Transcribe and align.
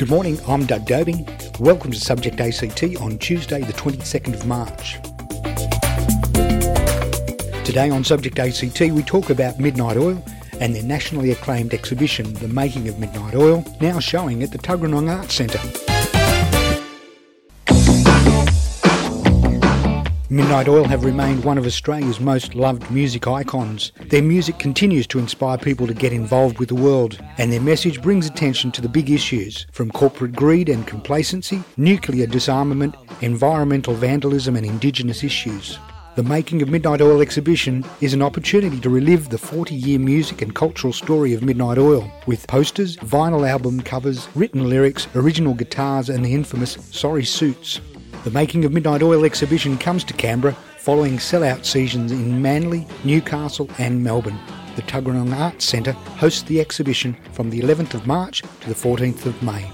Good 0.00 0.08
morning, 0.08 0.40
I'm 0.48 0.64
Doug 0.64 0.86
Dobing. 0.86 1.28
Welcome 1.60 1.90
to 1.90 2.00
Subject 2.00 2.40
ACT 2.40 2.96
on 3.02 3.18
Tuesday, 3.18 3.60
the 3.60 3.74
22nd 3.74 4.32
of 4.32 4.46
March. 4.46 4.94
Today 7.66 7.90
on 7.90 8.02
Subject 8.02 8.38
ACT, 8.38 8.80
we 8.80 9.02
talk 9.02 9.28
about 9.28 9.58
Midnight 9.58 9.98
Oil 9.98 10.24
and 10.58 10.74
their 10.74 10.84
nationally 10.84 11.32
acclaimed 11.32 11.74
exhibition, 11.74 12.32
The 12.32 12.48
Making 12.48 12.88
of 12.88 12.98
Midnight 12.98 13.34
Oil, 13.34 13.62
now 13.82 14.00
showing 14.00 14.42
at 14.42 14.52
the 14.52 14.58
Tuggeranong 14.58 15.14
Arts 15.14 15.34
Centre. 15.34 15.89
Midnight 20.32 20.68
Oil 20.68 20.84
have 20.84 21.04
remained 21.04 21.42
one 21.44 21.58
of 21.58 21.66
Australia's 21.66 22.20
most 22.20 22.54
loved 22.54 22.88
music 22.88 23.26
icons. 23.26 23.90
Their 23.98 24.22
music 24.22 24.60
continues 24.60 25.08
to 25.08 25.18
inspire 25.18 25.58
people 25.58 25.88
to 25.88 25.92
get 25.92 26.12
involved 26.12 26.60
with 26.60 26.68
the 26.68 26.76
world, 26.76 27.20
and 27.38 27.52
their 27.52 27.60
message 27.60 28.00
brings 28.00 28.28
attention 28.28 28.70
to 28.70 28.80
the 28.80 28.88
big 28.88 29.10
issues 29.10 29.66
from 29.72 29.90
corporate 29.90 30.34
greed 30.34 30.68
and 30.68 30.86
complacency, 30.86 31.64
nuclear 31.76 32.28
disarmament, 32.28 32.94
environmental 33.22 33.92
vandalism, 33.92 34.54
and 34.54 34.64
Indigenous 34.64 35.24
issues. 35.24 35.80
The 36.14 36.22
Making 36.22 36.62
of 36.62 36.68
Midnight 36.68 37.00
Oil 37.00 37.22
exhibition 37.22 37.84
is 38.00 38.14
an 38.14 38.22
opportunity 38.22 38.78
to 38.78 38.88
relive 38.88 39.30
the 39.30 39.38
40 39.38 39.74
year 39.74 39.98
music 39.98 40.42
and 40.42 40.54
cultural 40.54 40.92
story 40.92 41.34
of 41.34 41.42
Midnight 41.42 41.78
Oil 41.78 42.08
with 42.26 42.46
posters, 42.46 42.96
vinyl 42.98 43.48
album 43.48 43.80
covers, 43.80 44.28
written 44.36 44.68
lyrics, 44.68 45.08
original 45.16 45.54
guitars, 45.54 46.08
and 46.08 46.24
the 46.24 46.34
infamous 46.34 46.78
Sorry 46.92 47.24
Suits. 47.24 47.80
The 48.22 48.30
Making 48.30 48.66
of 48.66 48.72
Midnight 48.72 49.02
Oil 49.02 49.24
exhibition 49.24 49.78
comes 49.78 50.04
to 50.04 50.12
Canberra 50.12 50.52
following 50.76 51.16
sellout 51.16 51.64
seasons 51.64 52.12
in 52.12 52.42
Manly, 52.42 52.86
Newcastle, 53.02 53.70
and 53.78 54.04
Melbourne. 54.04 54.38
The 54.76 54.82
Tuggeranong 54.82 55.34
Arts 55.34 55.64
Centre 55.64 55.92
hosts 55.92 56.42
the 56.42 56.60
exhibition 56.60 57.16
from 57.32 57.48
the 57.48 57.60
11th 57.60 57.94
of 57.94 58.06
March 58.06 58.42
to 58.42 58.68
the 58.68 58.74
14th 58.74 59.24
of 59.24 59.42
May. 59.42 59.66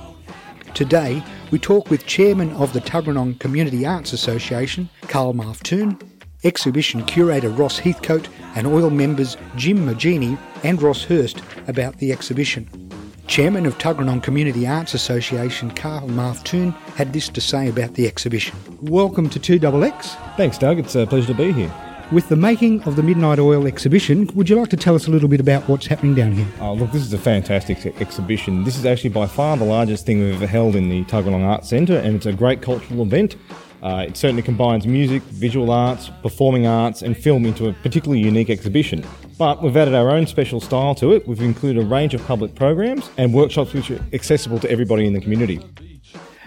Today, 0.75 1.25
we 1.51 1.59
talk 1.59 1.91
with 1.91 2.07
Chairman 2.07 2.53
of 2.53 2.73
the 2.73 2.81
Tuggeranong 2.81 3.41
Community 3.41 3.85
Arts 3.85 4.13
Association, 4.13 4.89
Carl 5.09 5.35
Marftoon, 5.35 6.01
exhibition 6.45 7.05
curator 7.05 7.51
Ross 7.51 7.81
Heathcote, 7.81 8.29
and 8.55 8.69
oil 8.69 8.91
members 8.91 9.37
Jim 9.57 9.79
Moginie 9.79 10.39
and 10.63 10.81
Ross 10.81 11.03
Hirst 11.03 11.43
about 11.67 11.99
the 11.99 12.13
exhibition. 12.13 12.86
Chairman 13.27 13.67
of 13.67 13.77
Tuggeranong 13.79 14.23
Community 14.23 14.69
Arts 14.69 14.95
Association, 14.95 15.73
Carl 15.73 16.09
Marftoon, 16.09 16.73
had 16.95 17.13
this 17.13 17.29
to 17.31 17.41
say 17.41 17.69
about 17.69 17.95
the 17.95 18.07
exhibition. 18.07 18.57
Welcome 18.83 19.29
to 19.31 19.41
2XX. 19.41 20.37
Thanks, 20.37 20.59
Doug. 20.59 20.79
It's 20.79 20.95
a 20.95 21.07
pleasure 21.07 21.27
to 21.27 21.35
be 21.35 21.53
here. 21.53 21.73
With 22.13 22.29
the 22.29 22.37
making 22.37 22.85
of 22.85 22.95
the 22.95 23.03
Midnight 23.03 23.41
Oil 23.41 23.67
exhibition, 23.67 24.31
would 24.37 24.49
you 24.49 24.55
like 24.55 24.71
to 24.71 24.77
tell 24.77 24.95
us 24.95 25.09
a 25.09 25.11
little 25.11 25.29
bit 25.29 25.41
about 25.41 25.69
what's 25.69 25.87
happening 25.87 26.15
down 26.15 26.33
here? 26.33 26.47
Oh, 26.61 26.75
look, 26.75 26.93
this 26.93 27.03
is 27.03 27.13
a 27.13 27.19
fantastic 27.19 27.85
exhibition. 28.01 28.63
This 28.63 28.79
is 28.79 28.87
actually 28.87 29.11
by 29.11 29.27
far 29.27 29.57
the 29.57 29.65
largest 29.65 30.07
thing 30.07 30.21
we've 30.21 30.35
ever 30.35 30.47
held 30.47 30.77
in 30.77 30.89
the 30.89 31.03
Tuggeranong 31.07 31.45
Arts 31.45 31.69
Centre, 31.69 31.99
and 31.99 32.15
it's 32.15 32.27
a 32.27 32.33
great 32.33 32.63
cultural 32.63 33.03
event. 33.03 33.35
Uh, 33.83 34.05
it 34.07 34.17
certainly 34.17 34.43
combines 34.43 34.87
music, 34.87 35.21
visual 35.25 35.73
arts, 35.73 36.11
performing 36.23 36.67
arts, 36.67 37.03
and 37.03 37.17
film 37.17 37.45
into 37.45 37.69
a 37.69 37.73
particularly 37.73 38.23
unique 38.23 38.51
exhibition. 38.51 39.05
But 39.39 39.63
we've 39.63 39.77
added 39.77 39.95
our 39.95 40.11
own 40.11 40.27
special 40.27 40.61
style 40.61 40.95
to 40.97 41.13
it. 41.13 41.29
We've 41.29 41.43
included 41.43 41.83
a 41.83 41.87
range 41.87 42.15
of 42.15 42.25
public 42.27 42.55
programs 42.55 43.11
and 43.19 43.35
workshops 43.35 43.75
which 43.75 43.91
are 43.91 44.01
accessible 44.15 44.59
to 44.61 44.71
everybody 44.71 45.07
in 45.07 45.13
the 45.13 45.21
community. 45.21 45.61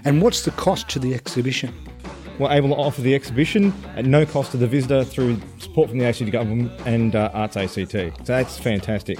And 0.05 0.21
what's 0.21 0.43
the 0.43 0.51
cost 0.51 0.89
to 0.89 0.99
the 0.99 1.13
exhibition? 1.13 1.73
We're 2.39 2.51
able 2.51 2.69
to 2.69 2.75
offer 2.75 3.01
the 3.01 3.13
exhibition 3.13 3.73
at 3.95 4.05
no 4.05 4.25
cost 4.25 4.51
to 4.51 4.57
the 4.57 4.65
visitor 4.65 5.03
through 5.03 5.39
support 5.59 5.89
from 5.89 5.99
the 5.99 6.05
ACT 6.05 6.31
government 6.31 6.71
and 6.85 7.15
uh, 7.15 7.29
Arts 7.33 7.57
ACT. 7.57 7.91
So 7.91 8.11
that's 8.23 8.57
fantastic. 8.57 9.19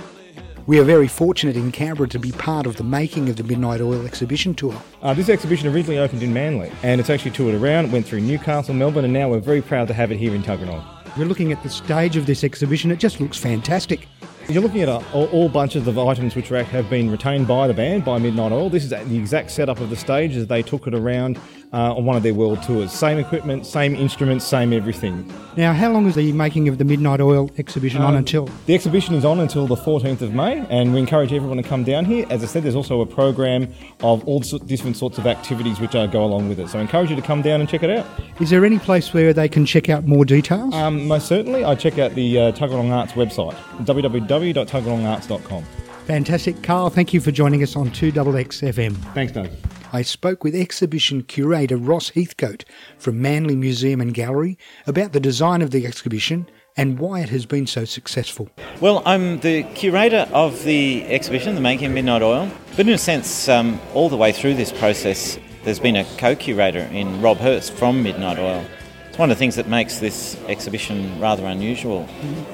We 0.66 0.80
are 0.80 0.84
very 0.84 1.08
fortunate 1.08 1.56
in 1.56 1.72
Canberra 1.72 2.08
to 2.10 2.20
be 2.20 2.32
part 2.32 2.66
of 2.66 2.78
the 2.78 2.84
making 2.84 3.28
of 3.28 3.36
the 3.36 3.44
Midnight 3.44 3.82
Oil 3.82 4.06
exhibition 4.06 4.54
tour. 4.54 4.80
Uh, 5.02 5.14
this 5.14 5.28
exhibition 5.28 5.68
originally 5.68 6.00
opened 6.00 6.24
in 6.24 6.34
Manly 6.34 6.72
and 6.82 7.02
it's 7.02 7.10
actually 7.10 7.32
toured 7.32 7.56
around, 7.56 7.92
went 7.92 8.06
through 8.06 8.22
Newcastle, 8.22 8.74
Melbourne, 8.74 9.04
and 9.04 9.14
now 9.14 9.30
we're 9.30 9.40
very 9.40 9.62
proud 9.62 9.88
to 9.90 9.94
have 9.94 10.12
it 10.12 10.18
here 10.18 10.34
in 10.34 10.42
Tuggeranong. 10.42 10.99
We're 11.18 11.26
looking 11.26 11.52
at 11.52 11.62
the 11.64 11.70
stage 11.70 12.16
of 12.16 12.26
this 12.26 12.44
exhibition, 12.44 12.92
it 12.92 13.00
just 13.00 13.20
looks 13.20 13.38
fantastic. 13.38 14.08
You're 14.48 14.64
looking 14.64 14.82
at 14.82 14.90
a, 14.90 14.98
all, 15.12 15.26
all 15.28 15.50
bunches 15.50 15.86
of 15.86 15.98
items 16.00 16.36
which 16.36 16.50
have 16.50 16.90
been 16.90 17.12
retained 17.12 17.48
by 17.48 17.68
the 17.68 17.74
band, 17.74 18.06
by 18.06 18.20
Midnight 18.20 18.52
Oil. 18.52 18.70
This 18.70 18.84
is 18.84 18.90
the 18.90 19.18
exact 19.18 19.52
setup 19.52 19.80
of 19.80 19.90
the 19.90 19.96
stage 19.96 20.36
as 20.36 20.48
they 20.48 20.62
took 20.62 20.88
it 20.88 20.96
around 20.96 21.40
uh, 21.72 21.96
on 21.96 22.06
one 22.06 22.18
of 22.18 22.24
their 22.24 22.34
world 22.34 22.62
tours. 22.64 22.92
Same 22.92 23.20
equipment, 23.20 23.66
same 23.66 23.96
instruments, 23.96 24.46
same 24.46 24.74
everything. 24.74 25.32
Now, 25.56 25.74
how 25.74 25.92
long 25.92 26.08
is 26.08 26.16
the 26.16 26.32
making 26.32 26.68
of 26.68 26.78
the 26.78 26.84
Midnight 26.84 27.22
Oil 27.22 27.52
exhibition 27.58 28.02
um, 28.02 28.08
on 28.08 28.16
until? 28.16 28.50
The 28.66 28.74
exhibition 28.74 29.16
is 29.16 29.26
on 29.26 29.40
until 29.40 29.68
the 29.68 29.76
14th 29.76 30.22
of 30.22 30.34
May, 30.34 30.66
and 30.70 30.94
we 30.94 31.00
encourage 31.00 31.32
everyone 31.32 31.58
to 31.58 31.64
come 31.64 31.84
down 31.84 32.06
here. 32.06 32.26
As 32.30 32.44
I 32.44 32.48
said, 32.48 32.64
there's 32.64 32.76
also 32.76 33.02
a 33.02 33.06
program 33.06 33.72
of 34.02 34.28
all 34.28 34.40
different 34.40 34.98
sorts 34.98 35.18
of 35.18 35.28
activities 35.28 35.80
which 35.80 35.96
uh, 35.96 36.08
go 36.08 36.24
along 36.24 36.50
with 36.50 36.60
it. 36.60 36.70
So 36.70 36.80
I 36.80 36.82
encourage 36.82 37.10
you 37.10 37.16
to 37.16 37.22
come 37.22 37.42
down 37.42 37.60
and 37.60 37.70
check 37.70 37.84
it 37.84 37.90
out. 37.90 38.06
Is 38.40 38.50
there 38.50 38.66
any 38.66 38.80
place 38.80 39.14
where 39.14 39.34
they 39.34 39.48
can 39.48 39.66
check 39.66 39.90
out 39.90 40.06
more 40.06 40.26
details? 40.26 40.74
Um, 40.74 41.08
most 41.08 41.28
certainly. 41.28 41.64
I 41.64 41.76
check 41.76 42.00
out 42.00 42.16
the 42.16 42.40
uh, 42.40 42.52
Tuggeranong 42.54 42.92
Arts 42.92 43.14
website, 43.14 43.56
www.tuggeranongarts.com. 43.86 45.64
Fantastic. 46.06 46.64
Carl, 46.64 46.90
thank 46.90 47.14
you 47.14 47.22
for 47.22 47.32
joining 47.32 47.62
us 47.62 47.76
on 47.76 47.92
2XX 47.92 48.74
FM. 48.74 48.96
Thanks, 49.14 49.32
Doug. 49.32 49.50
I 49.92 50.04
spoke 50.04 50.44
with 50.44 50.54
exhibition 50.54 51.24
curator 51.24 51.76
Ross 51.76 52.10
Heathcote 52.10 52.64
from 53.00 53.20
Manly 53.22 53.56
Museum 53.56 54.00
and 54.00 54.14
Gallery 54.14 54.56
about 54.86 55.14
the 55.14 55.20
design 55.20 55.64
of 55.64 55.72
the 55.72 55.88
exhibition 55.88 56.48
and 56.78 57.00
why 57.00 57.22
it 57.22 57.30
has 57.30 57.48
been 57.48 57.66
so 57.66 57.86
successful. 57.86 58.50
Well, 58.80 59.02
I'm 59.04 59.40
the 59.40 59.64
curator 59.74 60.30
of 60.32 60.64
the 60.64 61.04
exhibition, 61.08 61.56
The 61.56 61.62
Making 61.62 61.88
of 61.88 61.94
Midnight 61.94 62.22
Oil, 62.22 62.52
but 62.72 62.82
in 62.82 62.90
a 62.90 63.00
sense, 63.00 63.50
um, 63.50 63.82
all 63.96 64.10
the 64.10 64.18
way 64.18 64.32
through 64.32 64.54
this 64.54 64.72
process, 64.72 65.40
there's 65.64 65.80
been 65.80 65.96
a 65.96 66.06
co 66.18 66.36
curator 66.36 66.88
in 66.92 67.20
Rob 67.20 67.38
Hirst 67.38 67.74
from 67.74 68.04
Midnight 68.04 68.38
Oil. 68.38 68.64
It's 69.08 69.18
one 69.18 69.32
of 69.32 69.38
the 69.38 69.40
things 69.40 69.56
that 69.56 69.68
makes 69.68 69.98
this 69.98 70.40
exhibition 70.48 71.20
rather 71.20 71.48
unusual. 71.48 72.08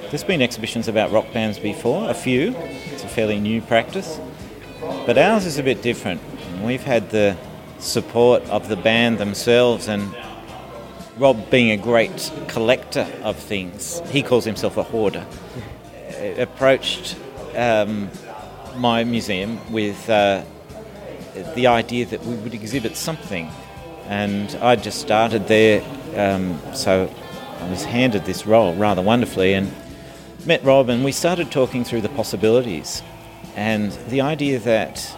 There's 0.09 0.23
been 0.23 0.41
exhibitions 0.41 0.87
about 0.87 1.11
rock 1.11 1.33
bands 1.33 1.59
before, 1.59 2.09
a 2.09 2.13
few, 2.13 2.55
it's 2.55 3.03
a 3.03 3.09
fairly 3.09 3.41
new 3.41 3.61
practice, 3.61 4.21
but 5.05 5.17
ours 5.17 5.45
is 5.45 5.59
a 5.59 5.63
bit 5.63 5.81
different. 5.81 6.21
We've 6.65 6.83
had 6.83 7.11
the 7.11 7.37
support 7.77 8.41
of 8.49 8.69
the 8.69 8.75
band 8.75 9.19
themselves 9.19 9.87
and 9.87 10.15
Rob 11.17 11.51
being 11.51 11.69
a 11.69 11.77
great 11.77 12.31
collector 12.47 13.07
of 13.21 13.37
things, 13.37 14.01
he 14.09 14.23
calls 14.23 14.45
himself 14.45 14.75
a 14.75 14.81
hoarder, 14.81 15.25
approached 16.37 17.17
um, 17.55 18.09
my 18.77 19.03
museum 19.03 19.59
with 19.71 20.09
uh, 20.09 20.43
the 21.53 21.67
idea 21.67 22.07
that 22.07 22.25
we 22.25 22.33
would 22.35 22.55
exhibit 22.55 22.97
something. 22.97 23.49
And 24.07 24.49
I 24.55 24.75
just 24.75 24.99
started 24.99 25.47
there, 25.47 25.83
um, 26.15 26.59
so 26.73 27.13
I 27.59 27.69
was 27.69 27.85
handed 27.85 28.25
this 28.25 28.47
role 28.47 28.73
rather 28.73 29.03
wonderfully 29.03 29.53
and 29.53 29.71
met 30.47 30.63
Rob, 30.63 30.89
and 30.89 31.05
we 31.05 31.11
started 31.11 31.51
talking 31.51 31.83
through 31.83 32.01
the 32.01 32.09
possibilities 32.09 33.03
and 33.55 33.91
the 34.09 34.21
idea 34.21 34.57
that 34.59 35.15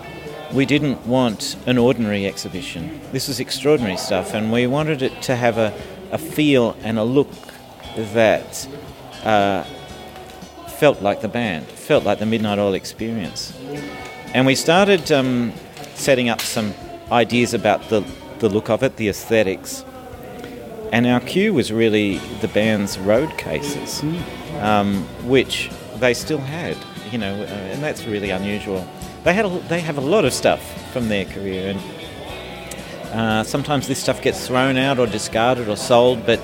we 0.54 0.66
didn't 0.66 1.06
want 1.06 1.56
an 1.66 1.78
ordinary 1.78 2.26
exhibition. 2.26 3.02
This 3.12 3.28
was 3.28 3.40
extraordinary 3.40 3.98
stuff, 3.98 4.34
and 4.34 4.52
we 4.52 4.68
wanted 4.68 5.02
it 5.02 5.22
to 5.24 5.36
have 5.36 5.58
a, 5.58 5.74
a 6.12 6.18
feel 6.18 6.76
and 6.84 6.98
a 6.98 7.04
look 7.04 7.32
that 7.96 8.68
uh, 9.24 9.64
felt 10.78 11.02
like 11.02 11.22
the 11.22 11.28
band, 11.28 11.66
felt 11.66 12.04
like 12.04 12.20
the 12.20 12.26
Midnight 12.26 12.60
Oil 12.60 12.74
experience. 12.74 13.58
And 14.34 14.46
we 14.46 14.56
started 14.56 15.12
um, 15.12 15.54
setting 15.96 16.30
up 16.30 16.42
some 16.42 16.74
ideas 17.12 17.54
about 17.54 17.90
the, 17.90 18.06
the 18.40 18.50
look 18.50 18.70
of 18.70 18.84
it, 18.84 18.96
the 18.98 19.10
aesthetics. 19.10 19.84
And 20.92 21.06
our 21.06 21.20
cue 21.20 21.54
was 21.54 21.72
really 21.72 22.20
the 22.40 22.48
band's 22.48 22.98
road 22.98 23.38
cases, 23.38 24.02
um, 24.62 25.04
which 25.28 25.70
they 25.98 26.14
still 26.14 26.38
had, 26.38 26.78
you 27.12 27.18
know, 27.18 27.34
uh, 27.34 27.46
and 27.46 27.84
that's 27.84 28.06
really 28.06 28.30
unusual 28.30 28.88
they 29.28 29.34
had 29.34 29.44
a, 29.44 29.50
they 29.68 29.82
have 29.82 29.98
a 29.98 30.02
lot 30.02 30.24
of 30.24 30.32
stuff 30.32 30.62
from 30.94 31.10
their 31.10 31.26
career, 31.26 31.72
and 31.76 33.12
uh, 33.12 33.44
sometimes 33.44 33.86
this 33.86 34.00
stuff 34.00 34.22
gets 34.22 34.48
thrown 34.48 34.78
out 34.78 35.00
or 35.00 35.06
discarded 35.06 35.68
or 35.68 35.76
sold. 35.76 36.26
But 36.26 36.40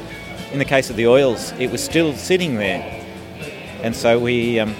in 0.51 0.59
the 0.59 0.65
case 0.65 0.89
of 0.89 0.97
the 0.97 1.07
oils, 1.07 1.53
it 1.53 1.71
was 1.71 1.81
still 1.81 2.13
sitting 2.13 2.55
there, 2.55 2.83
and 3.81 3.95
so 3.95 4.19
we 4.19 4.59
um, 4.59 4.75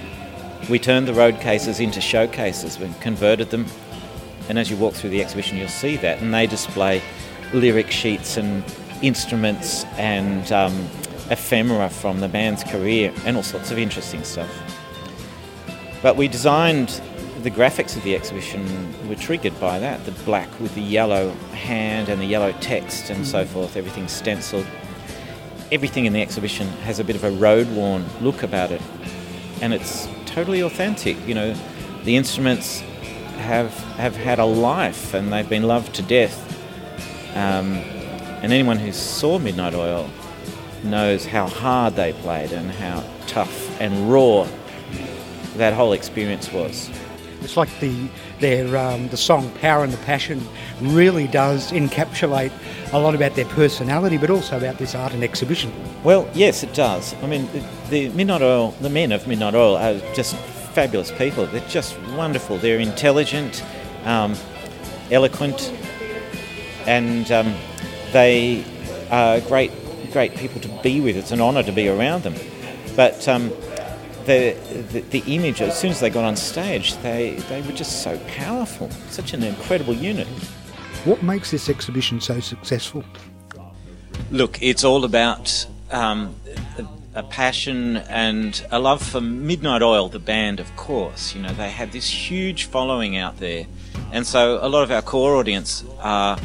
we 0.70 0.80
turned 0.80 1.08
the 1.08 1.14
road 1.14 1.40
cases 1.40 1.80
into 1.80 2.02
showcases. 2.02 2.78
We 2.78 2.92
converted 3.00 3.52
them, 3.52 3.68
and 4.50 4.60
as 4.60 4.70
you 4.70 4.76
walk 4.76 4.96
through 4.96 5.12
the 5.12 5.22
exhibition, 5.22 5.58
you'll 5.58 5.70
see 5.70 5.96
that, 5.96 6.22
and 6.22 6.34
they 6.34 6.46
display 6.46 7.02
lyric 7.54 7.90
sheets 7.90 8.36
and 8.36 8.66
instruments 9.02 9.86
and 9.98 10.52
um, 10.52 10.74
ephemera 11.30 11.90
from 11.90 12.20
the 12.20 12.28
band's 12.28 12.66
career 12.66 13.14
and 13.26 13.38
all 13.38 13.44
sorts 13.44 13.72
of 13.72 13.78
interesting 13.78 14.26
stuff. 14.26 14.50
But 16.02 16.18
we 16.18 16.28
designed 16.28 17.02
the 17.44 17.52
graphics 17.52 17.98
of 17.98 18.04
the 18.04 18.16
exhibition 18.16 19.10
were 19.10 19.16
triggered 19.16 19.60
by 19.60 19.78
that 19.78 20.06
the 20.06 20.12
black 20.24 20.50
with 20.62 20.74
the 20.76 20.82
yellow 20.82 21.32
hand 21.52 22.08
and 22.08 22.22
the 22.22 22.26
yellow 22.26 22.54
text 22.62 23.10
and 23.10 23.28
so 23.28 23.44
mm-hmm. 23.44 23.54
forth, 23.54 23.76
everything 23.76 24.08
stenciled. 24.08 24.66
Everything 25.72 26.06
in 26.06 26.14
the 26.14 26.22
exhibition 26.22 26.68
has 26.86 27.00
a 27.00 27.04
bit 27.04 27.16
of 27.16 27.24
a 27.24 27.32
road 27.32 27.68
worn 27.72 28.06
look 28.22 28.44
about 28.44 28.72
it, 28.72 28.82
and 29.62 29.74
it's 29.74 30.08
totally 30.26 30.62
authentic. 30.62 31.18
You 31.28 31.36
know, 31.36 31.56
the 32.04 32.16
instruments 32.16 32.80
have 33.40 33.74
have 33.98 34.16
had 34.16 34.40
a 34.40 34.46
life 34.46 35.14
and 35.14 35.34
they've 35.34 35.50
been 35.50 35.64
loved 35.64 35.96
to 35.96 36.02
death. 36.02 36.40
Um, 37.36 37.74
and 38.44 38.54
anyone 38.54 38.78
who 38.78 38.92
saw 38.92 39.40
Midnight 39.40 39.74
Oil 39.74 40.10
knows 40.84 41.26
how 41.26 41.48
hard 41.48 41.96
they 41.96 42.14
played 42.14 42.52
and 42.52 42.72
how 42.72 43.04
tough 43.26 43.82
and 43.82 44.12
raw 44.12 44.48
that 45.56 45.74
whole 45.74 45.94
experience 45.94 46.52
was. 46.52 46.90
It's 47.44 47.58
like 47.58 47.80
the 47.80 48.08
their 48.40 48.78
um, 48.78 49.10
the 49.10 49.18
song 49.18 49.52
"Power 49.62 49.84
and 49.84 49.92
the 49.92 49.98
Passion" 50.06 50.46
really 50.82 51.28
does 51.28 51.72
encapsulate 51.72 52.52
a 52.92 53.00
lot 53.00 53.16
about 53.16 53.36
their 53.36 53.46
personality, 53.46 54.18
but 54.18 54.30
also 54.30 54.58
about 54.58 54.78
this 54.78 54.96
art 54.96 55.14
and 55.14 55.24
exhibition. 55.24 55.72
Well, 56.04 56.30
yes, 56.34 56.64
it 56.64 56.74
does. 56.74 57.16
I 57.24 57.28
mean, 57.28 57.48
the, 57.52 57.64
the 57.90 58.10
Midnight 58.10 58.42
Oil, 58.42 58.72
the 58.82 58.90
men 58.90 59.12
of 59.12 59.28
Midnight 59.28 59.56
Oil, 59.56 59.78
are 59.78 60.00
just 60.14 60.36
fabulous 60.74 61.12
people. 61.12 61.46
They're 61.46 61.68
just 61.68 62.00
wonderful. 62.16 62.58
They're 62.58 62.80
intelligent, 62.80 63.64
um, 64.06 64.36
eloquent, 65.12 65.74
and 66.86 67.32
um, 67.32 67.56
they 68.12 68.66
are 69.12 69.40
great, 69.42 69.72
great 70.12 70.36
people 70.36 70.60
to 70.62 70.70
be 70.82 71.02
with. 71.02 71.16
It's 71.16 71.32
an 71.32 71.42
honour 71.42 71.64
to 71.64 71.72
be 71.72 71.88
around 71.88 72.24
them. 72.24 72.36
But 72.96 73.28
um, 73.28 73.52
the, 74.26 74.58
the, 74.92 75.02
the 75.02 75.36
image, 75.36 75.62
as 75.62 75.80
soon 75.80 75.92
as 75.92 76.00
they 76.00 76.10
got 76.10 76.24
on 76.24 76.36
stage, 76.36 76.96
they, 76.98 77.32
they 77.50 77.62
were 77.62 77.72
just 77.72 78.04
so 78.04 78.18
powerful. 78.28 78.90
Such 79.10 79.34
an 79.34 79.44
incredible 79.44 79.94
unit. 79.94 80.28
What 81.06 81.22
makes 81.24 81.52
this 81.52 81.70
exhibition 81.70 82.22
so 82.22 82.40
successful? 82.40 83.04
Look, 84.32 84.62
it's 84.62 84.84
all 84.84 85.04
about 85.04 85.68
um, 85.92 86.36
a 87.16 87.24
passion 87.24 87.98
and 87.98 88.66
a 88.72 88.80
love 88.80 89.02
for 89.02 89.22
Midnight 89.22 89.82
Oil, 89.82 90.10
the 90.10 90.20
band, 90.20 90.60
of 90.60 90.76
course. 90.76 91.36
You 91.36 91.42
know, 91.42 91.54
they 91.54 91.70
had 91.70 91.92
this 91.92 92.10
huge 92.10 92.66
following 92.66 93.18
out 93.18 93.40
there. 93.40 93.66
And 94.12 94.26
so 94.26 94.60
a 94.62 94.70
lot 94.70 94.84
of 94.84 94.92
our 94.92 95.02
core 95.02 95.36
audience 95.36 95.84
are 96.00 96.38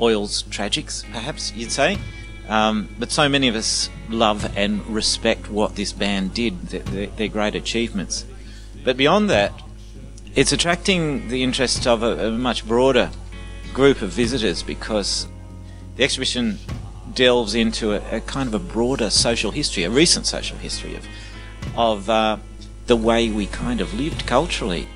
Oil's 0.00 0.42
tragics, 0.44 1.04
perhaps 1.12 1.52
you'd 1.54 1.72
say. 1.72 1.98
Um, 2.48 2.88
but 2.98 3.10
so 3.10 3.28
many 3.28 3.48
of 3.48 3.56
us 3.56 3.90
love 4.08 4.56
and 4.56 4.86
respect 4.86 5.50
what 5.50 5.74
this 5.74 5.92
band 5.92 6.32
did, 6.34 6.60
their, 6.68 7.06
their 7.06 7.28
great 7.28 7.54
achievements. 7.54 8.24
But 8.84 8.96
beyond 8.96 9.28
that, 9.30 9.52
it's 10.36 10.52
attracting 10.52 11.28
the 11.28 11.42
interest 11.42 11.86
of 11.86 12.02
a, 12.02 12.28
a 12.28 12.30
much 12.30 12.66
broader 12.66 13.10
group 13.72 14.00
of 14.02 14.10
visitors 14.10 14.62
because 14.62 15.26
the 15.96 16.04
exhibition 16.04 16.58
delves 17.14 17.54
into 17.54 17.94
a, 17.94 18.16
a, 18.16 18.20
kind 18.20 18.46
of 18.46 18.54
a 18.54 18.58
broader 18.58 19.10
social 19.10 19.50
history, 19.50 19.82
a 19.84 19.90
recent 19.90 20.26
social 20.26 20.56
history 20.58 20.94
of 20.94 21.06
of 21.76 22.08
uh, 22.08 22.36
the 22.86 22.96
way 22.96 23.30
we 23.30 23.46
kind 23.46 23.80
of 23.80 23.92
lived 23.94 24.26
culturally. 24.26 24.86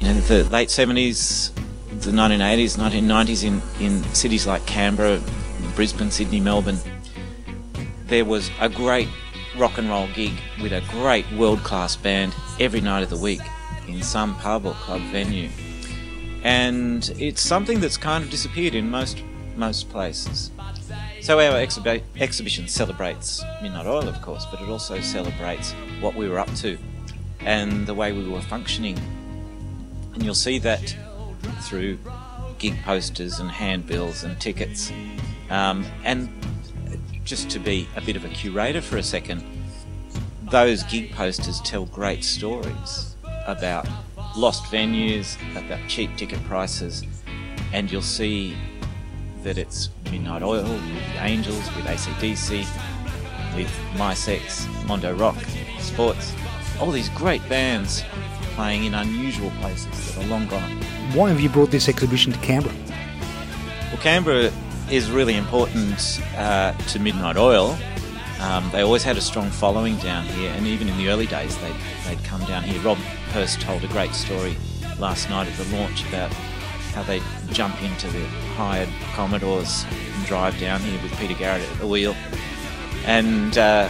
You 0.00 0.08
know, 0.08 0.14
the 0.20 0.44
late 0.44 0.70
seventies, 0.70 1.52
the 2.00 2.12
nineteen 2.12 2.40
eighties, 2.40 2.76
nineteen 2.76 3.06
nineties 3.06 3.44
in 3.44 3.62
in 3.78 4.02
cities 4.14 4.46
like 4.46 4.66
Canberra, 4.66 5.20
Brisbane, 5.74 6.10
Sydney, 6.10 6.40
Melbourne. 6.40 6.78
There 8.06 8.24
was 8.24 8.50
a 8.60 8.68
great 8.68 9.08
rock 9.56 9.78
and 9.78 9.88
roll 9.88 10.08
gig 10.14 10.32
with 10.60 10.72
a 10.72 10.82
great 10.90 11.30
world 11.32 11.60
class 11.60 11.96
band 11.96 12.34
every 12.60 12.80
night 12.80 13.02
of 13.02 13.10
the 13.10 13.16
week 13.16 13.40
in 13.88 14.02
some 14.02 14.34
pub 14.36 14.66
or 14.66 14.74
club 14.74 15.00
venue. 15.10 15.48
And 16.42 17.08
it's 17.18 17.40
something 17.40 17.80
that's 17.80 17.96
kind 17.96 18.24
of 18.24 18.30
disappeared 18.30 18.74
in 18.74 18.90
most 18.90 19.22
most 19.56 19.90
places. 19.90 20.50
So 21.20 21.38
our 21.38 21.54
exhibi- 21.54 22.02
exhibition 22.18 22.66
celebrates 22.68 23.44
Midnight 23.62 23.86
Oil, 23.86 24.08
of 24.08 24.20
course, 24.22 24.46
but 24.50 24.60
it 24.60 24.68
also 24.68 25.00
celebrates 25.00 25.72
what 26.00 26.14
we 26.14 26.28
were 26.28 26.38
up 26.38 26.52
to 26.56 26.78
and 27.40 27.86
the 27.86 27.94
way 27.94 28.12
we 28.12 28.28
were 28.28 28.40
functioning. 28.40 28.98
And 30.14 30.22
you'll 30.22 30.34
see 30.34 30.58
that 30.60 30.96
through 31.62 31.98
gig 32.58 32.80
posters 32.82 33.38
and 33.40 33.50
handbills 33.50 34.24
and 34.24 34.40
tickets. 34.40 34.90
Um, 35.52 35.84
and 36.02 36.30
just 37.24 37.50
to 37.50 37.58
be 37.58 37.86
a 37.94 38.00
bit 38.00 38.16
of 38.16 38.24
a 38.24 38.28
curator 38.28 38.80
for 38.80 38.96
a 38.96 39.02
second, 39.02 39.44
those 40.50 40.82
gig 40.84 41.12
posters 41.12 41.60
tell 41.60 41.84
great 41.84 42.24
stories 42.24 43.16
about 43.46 43.86
lost 44.34 44.64
venues, 44.64 45.36
about 45.54 45.78
cheap 45.88 46.16
ticket 46.16 46.42
prices, 46.44 47.04
and 47.74 47.92
you'll 47.92 48.00
see 48.00 48.56
that 49.42 49.58
it's 49.58 49.90
Midnight 50.10 50.42
Oil, 50.42 50.62
with 50.62 51.12
the 51.12 51.22
Angels, 51.22 51.64
with 51.76 51.84
ACDC, 51.84 52.66
with 53.54 53.70
Mi-Sex, 53.98 54.66
Mondo 54.86 55.14
Rock, 55.14 55.36
Sports, 55.80 56.32
all 56.80 56.90
these 56.90 57.10
great 57.10 57.46
bands 57.50 58.02
playing 58.54 58.84
in 58.84 58.94
unusual 58.94 59.50
places 59.60 60.14
that 60.14 60.24
are 60.24 60.28
long 60.28 60.46
gone. 60.46 60.70
Why 61.12 61.28
have 61.28 61.40
you 61.40 61.50
brought 61.50 61.70
this 61.70 61.90
exhibition 61.90 62.32
to 62.32 62.38
Canberra? 62.38 62.74
Well, 63.90 64.00
Canberra 64.00 64.50
is 64.90 65.10
really 65.10 65.36
important 65.36 66.20
uh, 66.36 66.72
to 66.88 66.98
Midnight 66.98 67.36
Oil. 67.36 67.76
Um, 68.40 68.68
they 68.72 68.82
always 68.82 69.02
had 69.02 69.16
a 69.16 69.20
strong 69.20 69.50
following 69.50 69.96
down 69.98 70.24
here, 70.24 70.50
and 70.50 70.66
even 70.66 70.88
in 70.88 70.96
the 70.98 71.08
early 71.08 71.26
days, 71.26 71.56
they'd, 71.58 71.76
they'd 72.06 72.22
come 72.24 72.44
down 72.46 72.64
here. 72.64 72.80
Rob 72.82 72.98
Hirst 73.32 73.60
told 73.60 73.84
a 73.84 73.88
great 73.88 74.14
story 74.14 74.56
last 74.98 75.30
night 75.30 75.46
at 75.46 75.56
the 75.56 75.76
launch 75.76 76.06
about 76.08 76.32
how 76.92 77.02
they 77.04 77.20
jump 77.52 77.80
into 77.82 78.08
the 78.08 78.24
hired 78.56 78.88
Commodores 79.14 79.84
and 79.90 80.26
drive 80.26 80.58
down 80.58 80.80
here 80.80 81.00
with 81.02 81.16
Peter 81.18 81.34
Garrett 81.34 81.62
at 81.62 81.78
the 81.78 81.86
wheel, 81.86 82.14
and 83.04 83.56
uh, 83.58 83.88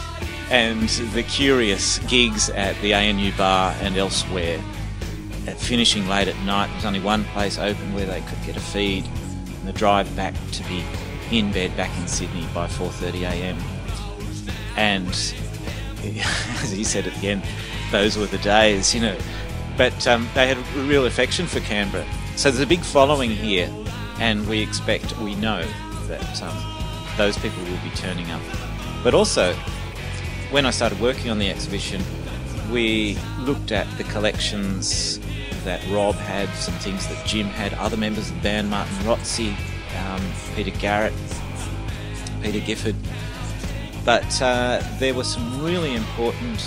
and 0.50 0.88
the 1.14 1.22
curious 1.22 1.98
gigs 2.00 2.50
at 2.50 2.80
the 2.82 2.94
ANU 2.94 3.32
bar 3.36 3.74
and 3.80 3.96
elsewhere. 3.96 4.62
At 5.46 5.58
finishing 5.58 6.06
late 6.06 6.28
at 6.28 6.38
night, 6.44 6.68
there's 6.68 6.84
only 6.84 7.00
one 7.00 7.24
place 7.24 7.58
open 7.58 7.92
where 7.94 8.06
they 8.06 8.20
could 8.20 8.38
get 8.46 8.56
a 8.56 8.60
feed, 8.60 9.08
and 9.62 9.68
the 9.68 9.72
drive 9.72 10.14
back 10.14 10.34
to 10.52 10.62
be 10.64 10.84
in 11.30 11.52
bed 11.52 11.74
back 11.76 11.96
in 11.98 12.06
Sydney 12.08 12.46
by 12.52 12.66
4:30 12.66 13.22
a.m. 13.22 13.58
And 14.76 15.08
as 16.62 16.70
he 16.72 16.84
said 16.84 17.06
at 17.06 17.14
the 17.20 17.28
end, 17.28 17.42
those 17.90 18.18
were 18.18 18.26
the 18.26 18.38
days, 18.38 18.94
you 18.94 19.00
know. 19.00 19.16
But 19.78 20.06
um, 20.06 20.28
they 20.34 20.48
had 20.48 20.58
a 20.58 20.82
real 20.82 21.06
affection 21.06 21.46
for 21.46 21.60
Canberra 21.60 22.04
so 22.34 22.50
there's 22.50 22.62
a 22.62 22.66
big 22.66 22.80
following 22.80 23.30
here, 23.30 23.70
and 24.18 24.48
we 24.48 24.60
expect, 24.60 25.16
we 25.18 25.34
know 25.34 25.64
that 26.08 26.42
um, 26.42 26.56
those 27.18 27.36
people 27.36 27.62
will 27.64 27.78
be 27.84 27.90
turning 27.94 28.30
up. 28.30 28.40
But 29.04 29.12
also, 29.12 29.54
when 30.50 30.64
I 30.64 30.70
started 30.70 30.98
working 30.98 31.30
on 31.30 31.38
the 31.38 31.50
exhibition, 31.50 32.02
we 32.70 33.18
looked 33.40 33.70
at 33.70 33.86
the 33.98 34.04
collections 34.04 35.20
that 35.64 35.86
Rob 35.88 36.14
had, 36.14 36.48
some 36.50 36.74
things 36.74 37.06
that 37.08 37.26
Jim 37.26 37.46
had, 37.46 37.74
other 37.74 37.96
members 37.96 38.28
of 38.30 38.36
the 38.36 38.42
band, 38.42 38.70
Martin 38.70 39.06
Rotsey, 39.06 39.56
um, 40.06 40.22
Peter 40.54 40.70
Garrett, 40.78 41.12
Peter 42.42 42.60
Gifford. 42.60 42.96
But 44.04 44.42
uh, 44.42 44.82
there 44.98 45.14
were 45.14 45.24
some 45.24 45.62
really 45.62 45.94
important 45.94 46.60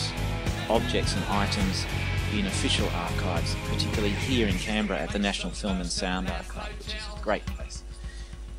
objects 0.70 1.16
and 1.16 1.26
items 1.26 1.86
in 2.34 2.46
official 2.48 2.88
archives, 2.90 3.56
particularly 3.70 4.14
here 4.14 4.48
in 4.48 4.56
Canberra 4.56 5.00
at 5.00 5.12
the 5.12 5.20
National 5.20 5.52
Film 5.52 5.80
and 5.80 5.90
Sound 5.90 6.30
Archive, 6.30 6.72
which 6.80 6.96
is 6.96 7.04
a 7.16 7.22
great 7.22 7.46
place. 7.46 7.84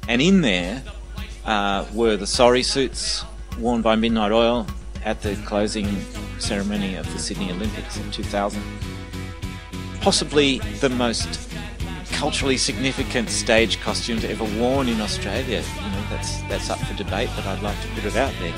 And 0.08 0.22
in 0.22 0.40
there 0.40 0.82
uh, 1.44 1.84
were 1.92 2.16
the 2.16 2.26
sorry 2.26 2.62
suits 2.62 3.24
worn 3.58 3.82
by 3.82 3.96
Midnight 3.96 4.32
Oil 4.32 4.66
at 5.04 5.22
the 5.22 5.36
closing 5.46 5.86
ceremony 6.38 6.96
of 6.96 7.10
the 7.12 7.18
Sydney 7.18 7.50
Olympics 7.50 7.96
in 7.96 8.10
2000. 8.10 8.62
Possibly 10.06 10.60
the 10.78 10.88
most 10.88 11.50
culturally 12.12 12.56
significant 12.56 13.28
stage 13.28 13.80
costumes 13.80 14.22
ever 14.22 14.44
worn 14.56 14.88
in 14.88 15.00
Australia. 15.00 15.64
You 15.74 15.90
know, 15.90 16.06
that's 16.10 16.42
that's 16.42 16.70
up 16.70 16.78
for 16.78 16.94
debate, 16.94 17.28
but 17.34 17.44
I'd 17.44 17.60
like 17.60 17.76
to 17.82 17.88
put 17.88 18.04
it 18.04 18.14
out 18.14 18.32
there 18.38 18.54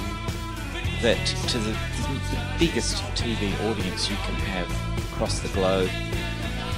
that 1.01 1.27
to 1.49 1.57
the, 1.57 1.71
the 1.71 2.39
biggest 2.59 3.03
TV 3.15 3.51
audience 3.65 4.11
you 4.11 4.17
can 4.17 4.35
have 4.35 4.69
across 5.15 5.39
the 5.39 5.49
globe 5.55 5.89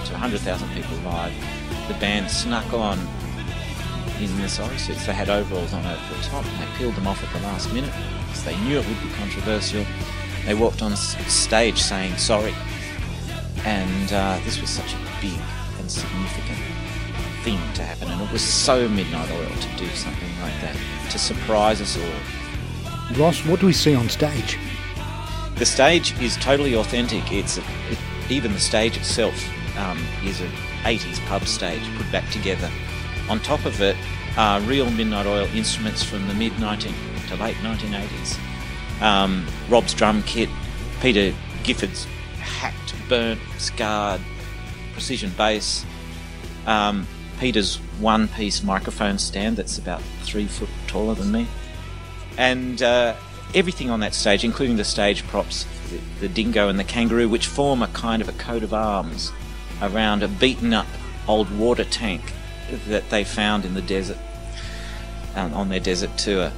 to 0.05 0.13
100,000 0.13 0.69
people 0.71 0.97
live. 0.99 1.35
The 1.89 1.95
band 1.95 2.31
snuck 2.31 2.73
on 2.73 2.97
in 4.21 4.39
their 4.39 4.47
sorry 4.47 4.79
suits. 4.79 5.05
They 5.05 5.15
had 5.15 5.31
overalls 5.31 5.73
on 5.73 5.85
over 5.85 6.15
the 6.15 6.23
top 6.29 6.47
and 6.47 6.63
they 6.63 6.79
peeled 6.79 6.95
them 6.95 7.09
off 7.09 7.21
at 7.25 7.33
the 7.37 7.45
last 7.45 7.75
minute 7.75 7.93
because 8.29 8.45
they 8.45 8.57
knew 8.61 8.79
it 8.79 8.87
would 8.87 9.03
be 9.03 9.11
controversial. 9.17 9.85
They 10.47 10.55
walked 10.55 10.81
on 10.81 10.95
stage 10.95 11.79
saying 11.83 12.19
sorry. 12.19 12.55
And 13.65 14.13
uh, 14.13 14.41
this 14.45 14.61
was 14.61 14.71
such 14.71 14.95
a 14.95 14.99
big 15.21 15.39
and 15.79 15.91
significant 15.91 16.59
thing 17.43 17.59
to 17.75 17.83
happen. 17.83 18.09
And 18.09 18.23
it 18.23 18.33
was 18.33 18.43
so 18.43 18.89
Midnight 18.89 19.31
Oil 19.31 19.49
to 19.49 19.77
do 19.77 19.89
something 19.89 20.41
like 20.41 20.59
that, 20.61 20.77
to 21.11 21.19
surprise 21.19 21.81
us 21.81 21.97
all. 21.97 23.17
Ross, 23.17 23.45
what 23.45 23.61
do 23.61 23.67
we 23.67 23.73
see 23.73 23.95
on 23.95 24.09
stage? 24.09 24.59
The 25.57 25.67
stage 25.67 26.19
is 26.21 26.37
totally 26.37 26.75
authentic. 26.75 27.33
It's 27.33 27.59
it, 27.59 27.65
even 28.31 28.53
the 28.53 28.61
stage 28.61 28.97
itself 28.97 29.35
um, 29.77 29.99
is 30.25 30.41
an 30.41 30.51
80s 30.85 31.25
pub 31.27 31.47
stage 31.47 31.83
put 31.97 32.11
back 32.13 32.29
together. 32.31 32.71
On 33.29 33.39
top 33.41 33.65
of 33.65 33.81
it 33.81 33.97
are 34.37 34.61
real 34.61 34.91
Midnight 34.91 35.27
Oil 35.27 35.47
instruments 35.55 36.03
from 36.03 36.27
the 36.29 36.35
mid 36.35 36.59
19 36.59 36.95
to 37.29 37.37
late 37.37 37.57
1980s. 37.57 38.39
Um, 39.03 39.47
Rob's 39.69 39.95
drum 39.95 40.23
kit, 40.23 40.49
Peter 41.01 41.35
Gifford's 41.63 42.07
hacked, 42.41 42.95
burnt, 43.09 43.41
scarred 43.59 44.21
precision 44.93 45.33
bass. 45.37 45.85
Um, 46.67 47.07
Peter's 47.39 47.77
one 48.01 48.29
piece 48.29 48.63
microphone 48.63 49.19
stand 49.19 49.57
that's 49.57 49.79
about 49.79 50.03
three 50.23 50.47
foot 50.47 50.69
taller 50.87 51.15
than 51.15 51.33
me. 51.33 51.47
And 52.37 52.83
uh, 52.83 53.15
everything 53.55 53.91
on 53.91 54.01
that 54.01 54.15
stage, 54.15 54.45
including 54.45 54.77
the 54.77 54.85
stage 54.85 55.27
props, 55.27 55.67
the, 55.91 55.99
the 56.21 56.29
dingo 56.29 56.69
and 56.69 56.79
the 56.79 56.85
kangaroo, 56.85 57.29
which 57.29 57.47
form 57.47 57.83
a 57.83 57.89
kind 57.89 58.23
of 58.23 58.29
a 58.29 58.33
coat 58.33 58.63
of 58.63 58.75
arms 58.75 59.33
around 59.83 60.23
a 60.23 60.29
beaten 60.29 60.75
up 60.75 60.87
old 61.27 61.51
water 61.59 61.85
tank 61.85 62.33
that 62.89 63.09
they 63.11 63.25
found 63.25 63.65
in 63.65 63.75
the 63.75 63.83
desert 63.83 64.19
um, 65.35 65.53
on 65.55 65.69
their 65.69 65.81
desert 65.81 66.17
tour, 66.19 66.53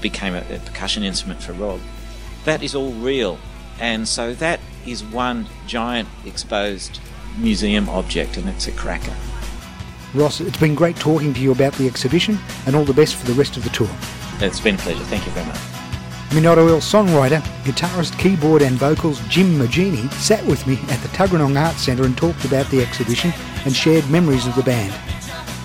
became 0.00 0.34
a, 0.34 0.40
a 0.54 0.58
percussion 0.58 1.02
instrument 1.02 1.42
for 1.42 1.52
Rob. 1.52 1.80
That 2.44 2.62
is 2.62 2.74
all 2.74 2.92
real. 2.92 3.38
And 3.80 4.06
so 4.06 4.34
that 4.34 4.60
is 4.86 5.04
one 5.04 5.46
giant 5.66 6.08
exposed 6.24 7.00
museum 7.38 7.88
object, 7.88 8.36
and 8.36 8.48
it's 8.48 8.66
a 8.66 8.72
cracker. 8.72 9.14
Ross, 10.14 10.40
it's 10.40 10.58
been 10.58 10.74
great 10.74 10.96
talking 10.96 11.34
to 11.34 11.40
you 11.40 11.52
about 11.52 11.72
the 11.74 11.86
exhibition 11.86 12.38
and 12.66 12.74
all 12.74 12.84
the 12.84 12.94
best 12.94 13.16
for 13.16 13.26
the 13.26 13.34
rest 13.34 13.56
of 13.56 13.64
the 13.64 13.70
tour. 13.70 13.90
It's 14.40 14.60
been 14.60 14.76
a 14.76 14.78
pleasure. 14.78 15.04
Thank 15.04 15.26
you 15.26 15.32
very 15.32 15.46
much. 15.46 15.60
Midnight 16.34 16.58
Oil 16.58 16.80
songwriter, 16.80 17.40
guitarist, 17.64 18.18
keyboard 18.18 18.60
and 18.60 18.76
vocals 18.76 19.20
Jim 19.28 19.58
Moginie 19.58 20.10
sat 20.14 20.44
with 20.46 20.66
me 20.66 20.74
at 20.88 21.00
the 21.00 21.08
Tuggeranong 21.08 21.58
Arts 21.58 21.82
Centre 21.82 22.04
and 22.04 22.16
talked 22.16 22.44
about 22.44 22.66
the 22.70 22.82
exhibition 22.82 23.32
and 23.64 23.74
shared 23.74 24.08
memories 24.10 24.46
of 24.46 24.54
the 24.56 24.62
band. 24.62 24.92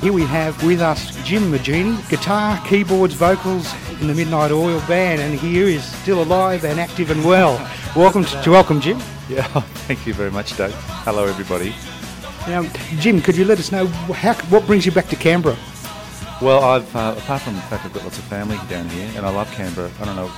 Here 0.01 0.13
we 0.13 0.24
have 0.24 0.63
with 0.63 0.82
us 0.82 1.16
Jim 1.24 1.51
Moginie, 1.51 1.98
guitar, 2.10 2.60
keyboards, 2.68 3.13
vocals 3.13 3.74
in 4.00 4.08
the 4.08 4.13
Midnight 4.13 4.51
Oil 4.51 4.80
band, 4.88 5.22
and 5.22 5.38
here 5.38 5.68
is 5.68 5.84
still 5.84 6.22
alive 6.22 6.63
and 6.63 6.80
active 6.80 7.12
and 7.12 7.24
well. 7.25 7.58
Welcome 7.93 8.24
to, 8.24 8.41
to 8.43 8.51
welcome, 8.51 8.79
Jim. 8.79 9.00
Yeah, 9.27 9.43
thank 9.86 10.07
you 10.07 10.13
very 10.13 10.31
much, 10.31 10.55
Doug. 10.55 10.71
Hello, 11.03 11.25
everybody. 11.25 11.75
Now, 12.48 12.63
Jim, 13.01 13.21
could 13.21 13.36
you 13.36 13.43
let 13.43 13.60
us 13.60 13.69
know 13.69 13.88
how, 13.88 14.33
what 14.45 14.65
brings 14.65 14.86
you 14.86 14.93
back 14.93 15.07
to 15.10 15.17
Canberra? 15.17 15.57
Well, 16.41 16.63
I've 16.63 16.95
uh, 16.95 17.15
apart 17.17 17.41
from 17.41 17.55
the 17.55 17.62
fact 17.63 17.83
I've 17.83 17.91
got 17.91 18.03
lots 18.03 18.17
of 18.17 18.24
family 18.24 18.57
down 18.69 18.88
here, 18.88 19.12
and 19.17 19.25
I 19.25 19.29
love 19.29 19.51
Canberra. 19.51 19.91
I 20.00 20.05
don't 20.05 20.15
know, 20.15 20.31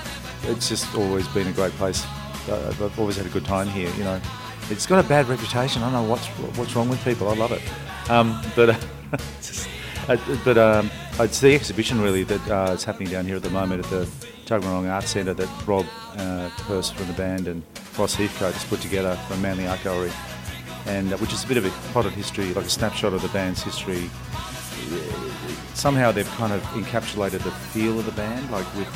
it's 0.46 0.68
just 0.68 0.96
always 0.96 1.28
been 1.28 1.46
a 1.46 1.52
great 1.52 1.74
place. 1.74 2.04
Uh, 2.50 2.74
I've 2.82 3.00
always 3.00 3.18
had 3.18 3.28
a 3.28 3.30
good 3.30 3.46
time 3.46 3.68
here. 3.68 3.92
You 3.98 4.04
know, 4.04 4.20
it's 4.72 4.88
got 4.88 5.06
a 5.06 5.08
bad 5.08 5.28
reputation. 5.28 5.84
I 5.84 5.92
don't 5.92 6.02
know 6.02 6.10
what's 6.10 6.26
what's 6.58 6.76
wrong 6.76 6.90
with 6.90 7.04
people. 7.04 7.30
I 7.30 7.36
love 7.36 7.52
it, 7.52 7.62
um, 8.10 8.42
but 8.56 8.70
uh, 8.72 9.18
just, 9.44 9.70
uh, 10.08 10.18
but 10.44 10.58
um, 10.58 10.90
it's 11.20 11.40
the 11.40 11.54
exhibition 11.54 12.02
really 12.02 12.24
that 12.24 12.48
uh, 12.50 12.74
is 12.74 12.84
happening 12.84 13.12
down 13.12 13.26
here 13.26 13.36
at 13.36 13.44
the 13.44 13.52
moment 13.52 13.86
at 13.86 13.92
the 13.92 14.10
Tuggeranong 14.46 14.92
Arts 14.92 15.12
Centre 15.12 15.34
that 15.34 15.68
Rob 15.68 15.86
uh, 16.18 16.50
from 16.50 17.08
the 17.08 17.14
band 17.14 17.48
and 17.48 17.64
Ross 17.98 18.16
Heathcote 18.16 18.54
has 18.54 18.66
put 18.66 18.82
together 18.82 19.16
from 19.28 19.42
Manly 19.42 19.68
Art 19.68 19.84
Gallery, 19.84 20.12
and 20.86 21.14
uh, 21.14 21.18
which 21.18 21.34
is 21.34 21.44
a 21.44 21.48
bit 21.48 21.58
of 21.58 21.66
a 21.66 21.72
potted 21.94 22.14
history, 22.14 22.54
like 22.54 22.66
a 22.66 22.70
snapshot 22.70 23.14
of 23.14 23.22
the 23.22 23.30
band's 23.30 23.62
history 23.62 24.10
somehow 25.74 26.12
they've 26.12 26.30
kind 26.32 26.54
of 26.54 26.62
encapsulated 26.74 27.44
the 27.44 27.52
feel 27.52 28.00
of 28.00 28.06
the 28.06 28.12
band, 28.14 28.50
like 28.52 28.66
with 28.76 28.88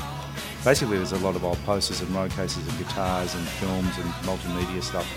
basically 0.63 0.97
there's 0.97 1.11
a 1.11 1.17
lot 1.19 1.35
of 1.35 1.43
old 1.43 1.57
posters 1.65 2.01
and 2.01 2.09
road 2.11 2.31
cases 2.31 2.67
and 2.67 2.77
guitars 2.77 3.35
and 3.35 3.47
films 3.59 3.97
and 3.97 4.05
multimedia 4.25 4.81
stuff. 4.81 5.07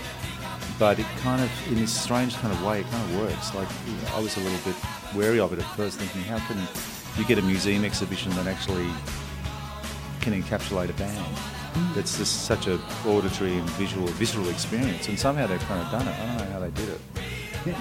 But 0.79 0.99
it 0.99 1.05
kind 1.17 1.41
of, 1.41 1.51
in 1.67 1.75
this 1.75 1.93
strange 1.93 2.35
kind 2.35 2.51
of 2.51 2.63
way, 2.65 2.79
it 2.79 2.87
kind 2.87 3.03
of 3.03 3.21
works. 3.21 3.53
Like 3.53 3.67
I 4.13 4.19
was 4.19 4.35
a 4.37 4.39
little 4.39 4.59
bit 4.71 4.75
wary 5.15 5.39
of 5.39 5.53
it 5.53 5.59
at 5.59 5.65
first, 5.75 5.99
thinking, 5.99 6.21
how 6.23 6.39
can 6.47 6.57
you 7.17 7.25
get 7.25 7.37
a 7.37 7.41
museum 7.41 7.85
exhibition 7.85 8.31
that 8.31 8.47
actually 8.47 8.89
can 10.21 10.39
encapsulate 10.39 10.89
a 10.89 10.93
band? 10.93 11.37
That's 11.95 12.17
just 12.17 12.45
such 12.45 12.67
a 12.67 12.79
auditory 13.05 13.57
and 13.57 13.69
visual, 13.71 14.07
visceral 14.07 14.49
experience, 14.49 15.07
and 15.07 15.17
somehow 15.17 15.47
they've 15.47 15.59
kind 15.61 15.81
of 15.81 15.91
done 15.91 16.07
it. 16.07 16.19
I 16.19 16.25
don't 16.25 16.37
know 16.37 16.53
how 16.53 16.59
they 16.59 16.71
did 16.71 16.89
it. 16.89 17.01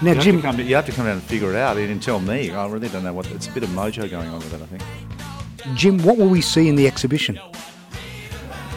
Now, 0.02 0.12
you 0.12 0.20
Jim, 0.20 0.40
have, 0.40 0.56
to 0.56 0.62
come, 0.62 0.68
you 0.68 0.74
have 0.74 0.86
to 0.86 0.92
come 0.92 1.06
down 1.06 1.14
and 1.14 1.22
figure 1.22 1.50
it 1.50 1.56
out 1.56 1.76
and 1.76 2.02
tell 2.02 2.20
me. 2.20 2.50
I 2.50 2.66
really 2.68 2.88
don't 2.88 3.02
know 3.02 3.12
what. 3.12 3.30
It's 3.30 3.48
a 3.48 3.52
bit 3.52 3.62
of 3.62 3.70
mojo 3.70 4.10
going 4.10 4.28
on 4.28 4.38
with 4.38 4.52
it. 4.52 4.60
I 4.62 4.66
think. 4.66 4.82
Jim, 5.76 5.98
what 6.02 6.16
will 6.16 6.28
we 6.28 6.40
see 6.40 6.68
in 6.68 6.76
the 6.76 6.86
exhibition? 6.86 7.38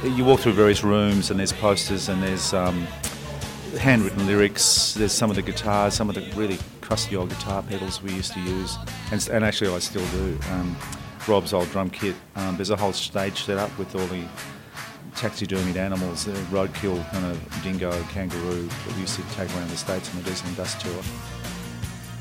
You 0.03 0.25
walk 0.25 0.41
through 0.41 0.53
various 0.53 0.83
rooms 0.83 1.31
and 1.31 1.39
there's 1.39 1.53
posters 1.53 2.09
and 2.09 2.21
there's 2.21 2.53
um, 2.53 2.85
handwritten 3.79 4.27
lyrics. 4.27 4.93
There's 4.93 5.13
some 5.13 5.29
of 5.29 5.35
the 5.35 5.41
guitars, 5.41 5.93
some 5.93 6.09
of 6.09 6.15
the 6.15 6.29
really 6.35 6.57
crusty 6.81 7.15
old 7.15 7.29
guitar 7.29 7.63
pedals 7.63 8.01
we 8.03 8.11
used 8.13 8.33
to 8.33 8.39
use, 8.41 8.77
and, 9.11 9.27
and 9.29 9.45
actually 9.45 9.73
I 9.73 9.79
still 9.79 10.05
do. 10.07 10.37
Um, 10.51 10.75
Rob's 11.27 11.53
old 11.53 11.69
drum 11.71 11.89
kit. 11.89 12.15
Um, 12.35 12.57
there's 12.57 12.69
a 12.69 12.75
whole 12.75 12.93
stage 12.93 13.43
set 13.43 13.57
up 13.57 13.75
with 13.77 13.95
all 13.95 14.05
the 14.07 14.25
taxidermied 15.15 15.75
animals, 15.75 16.25
the 16.25 16.33
roadkill 16.51 17.09
kind 17.11 17.25
of 17.25 17.63
dingo, 17.63 17.91
kangaroo 18.09 18.67
that 18.67 18.93
we 18.95 19.01
used 19.01 19.15
to 19.15 19.21
take 19.35 19.49
around 19.55 19.69
the 19.69 19.77
states 19.77 20.09
on 20.09 20.21
the 20.21 20.29
Diesel 20.29 20.47
and 20.47 20.57
Dust 20.57 20.81
tour. 20.81 21.01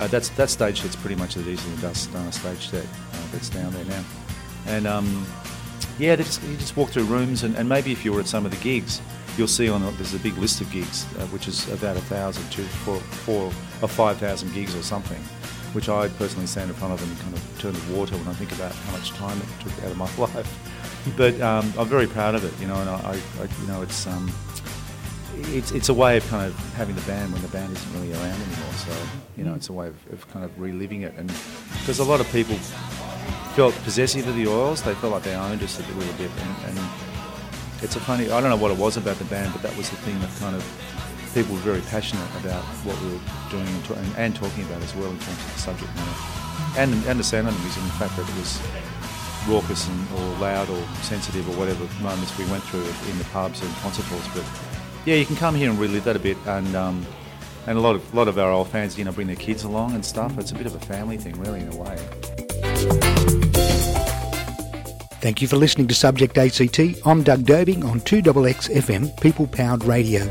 Uh, 0.01 0.07
that's 0.09 0.29
that 0.31 0.51
stage 0.51 0.83
set's 0.83 0.97
pretty 0.97 1.17
much 1.17 1.35
the 1.35 1.43
Diesel 1.43 1.71
and 1.71 1.81
Dust 1.81 2.15
uh, 2.15 2.31
stage 2.31 2.69
set 2.69 2.85
uh, 2.85 3.17
that's 3.33 3.49
down 3.49 3.73
there 3.73 3.85
now. 3.87 4.05
And 4.67 4.87
um, 4.87 5.27
yeah, 5.99 6.17
just, 6.17 6.43
you 6.43 6.57
just 6.57 6.77
walk 6.77 6.91
through 6.91 7.05
rooms, 7.05 7.43
and, 7.43 7.57
and, 7.57 7.69
maybe 7.69 7.93
if 7.93 8.05
you 8.05 8.13
were 8.13 8.21
at 8.21 8.27
some 8.27 8.45
of 8.45 8.51
the 8.51 8.63
gigs, 8.63 9.01
you'll 9.37 9.49
see 9.49 9.69
on 9.69 9.83
there's 9.97 10.15
a 10.15 10.19
big 10.19 10.37
list 10.39 10.61
of 10.61 10.71
gigs, 10.71 11.05
uh, 11.19 11.27
which 11.27 11.49
is 11.49 11.69
about 11.73 11.97
a 11.97 12.01
thousand 12.03 12.49
to 12.51 12.63
four, 12.63 12.99
four 13.01 13.47
or 13.83 13.89
five 13.89 14.19
thousand 14.19 14.53
gigs 14.55 14.75
or 14.75 14.83
something, 14.83 15.23
which 15.73 15.89
I 15.89 16.09
personally 16.09 16.47
stand 16.47 16.71
in 16.71 16.77
front 16.77 16.93
of 16.95 17.03
and 17.03 17.19
kind 17.21 17.35
of 17.35 17.59
turn 17.61 17.75
to 17.75 17.93
water 17.93 18.17
when 18.17 18.29
I 18.29 18.35
think 18.35 18.53
about 18.53 18.73
how 18.73 18.93
much 18.93 19.11
time 19.11 19.39
it 19.39 19.49
took 19.65 19.85
out 19.85 19.91
of 19.91 19.97
my 19.97 20.17
life 20.19 20.73
but 21.17 21.41
um, 21.41 21.73
I'm 21.79 21.89
very 21.89 22.07
proud 22.07 22.35
of 22.35 22.45
it, 22.45 22.61
you 22.61 22.69
know, 22.69 22.77
and 22.77 22.89
I, 22.89 22.95
I 23.41 23.49
you 23.61 23.67
know, 23.67 23.83
it's 23.83 24.07
um, 24.07 24.33
it's 25.37 25.73
it's 25.73 25.89
a 25.89 25.95
way 25.95 26.17
of 26.17 26.27
kind 26.29 26.47
of 26.47 26.75
having 26.75 26.95
the 26.95 27.01
band 27.03 27.33
when 27.33 27.43
the 27.43 27.49
band 27.49 27.77
isn't 27.77 27.93
really 27.95 28.13
around 28.13 28.41
anymore. 28.41 28.73
So 28.75 28.93
you 29.37 29.45
know, 29.45 29.55
it's 29.55 29.69
a 29.69 29.73
way 29.73 29.89
of, 29.89 30.13
of 30.13 30.29
kind 30.29 30.45
of 30.45 30.59
reliving 30.61 31.03
it, 31.03 31.15
and 31.17 31.29
because 31.81 31.99
a 31.99 32.05
lot 32.05 32.21
of 32.21 32.31
people 32.31 32.57
felt 33.57 33.75
possessive 33.83 34.27
of 34.29 34.37
the 34.37 34.47
oils, 34.47 34.83
they 34.83 34.95
felt 34.95 35.13
like 35.13 35.25
they 35.25 35.35
owned 35.35 35.63
us 35.63 35.79
a 35.79 35.83
little 35.95 36.15
bit, 36.15 36.31
and, 36.31 36.79
and 36.79 36.89
it's 37.83 37.97
a 37.97 38.01
funny. 38.01 38.31
I 38.31 38.41
don't 38.41 38.51
know 38.51 38.57
what 38.57 38.71
it 38.71 38.79
was 38.79 38.97
about 38.97 39.17
the 39.17 39.25
band, 39.25 39.53
but 39.53 39.63
that 39.63 39.77
was 39.77 39.91
the 39.91 39.97
thing 39.97 40.19
that 40.21 40.31
kind 40.39 40.55
of 40.55 40.63
people 41.35 41.55
were 41.55 41.61
very 41.61 41.81
passionate 41.83 42.29
about 42.41 42.63
what 42.85 43.01
we 43.03 43.09
were 43.13 43.23
doing 43.51 43.67
and, 43.67 43.91
and, 43.91 44.17
and 44.17 44.37
talking 44.37 44.65
about 44.65 44.83
as 44.83 44.95
well 44.95 45.11
in 45.11 45.19
terms 45.19 45.39
of 45.39 45.53
the 45.55 45.61
subject 45.61 45.95
matter 45.97 46.43
and 46.77 46.95
and 47.07 47.19
the 47.21 47.25
sound 47.25 47.49
of 47.49 47.55
the 47.55 47.61
music, 47.61 47.83
the 47.83 47.91
fact 47.91 48.17
that 48.17 48.29
it 48.29 48.37
was 48.37 48.61
raucous 49.49 49.89
and, 49.89 50.09
or 50.13 50.39
loud 50.39 50.69
or 50.71 50.83
sensitive 51.03 51.49
or 51.49 51.57
whatever 51.57 51.87
moments 52.03 52.37
we 52.39 52.45
went 52.47 52.63
through 52.65 52.85
in 53.11 53.19
the 53.19 53.25
pubs 53.33 53.61
and 53.63 53.75
concert 53.77 54.05
halls. 54.07 54.27
But 54.35 54.45
yeah, 55.05 55.17
you 55.17 55.27
can 55.27 55.37
come 55.37 55.55
here 55.55 55.69
and 55.71 55.79
relive 55.79 56.05
that 56.05 56.17
a 56.17 56.21
bit, 56.21 56.37
and 56.47 56.75
um, 56.75 57.07
and 57.67 57.77
a 57.77 57.81
lot 57.81 57.97
of 57.97 58.15
lot 58.15 58.29
of 58.29 58.39
our 58.39 58.51
old 58.51 58.69
fans, 58.69 58.99
you 58.99 59.05
know, 59.05 59.13
bring 59.13 59.27
their 59.27 59.37
kids 59.37 59.65
along 59.65 59.95
and 59.95 60.05
stuff. 60.05 60.39
It's 60.39 60.53
a 60.53 60.55
bit 60.55 60.67
of 60.67 60.75
a 60.75 60.81
family 60.81 61.17
thing, 61.17 61.39
really, 61.41 61.61
in 61.61 61.69
a 61.73 61.77
way. 61.77 61.97
Thank 65.21 65.41
you 65.41 65.47
for 65.47 65.57
listening 65.57 65.87
to 65.87 65.95
Subject 65.95 66.37
ACT. 66.37 66.81
I'm 67.07 67.23
Doug 67.23 67.45
Dobing 67.45 67.85
on 67.85 68.01
2XX 68.01 68.75
FM, 68.75 69.21
People 69.21 69.47
Powered 69.47 69.85
Radio. 69.85 70.29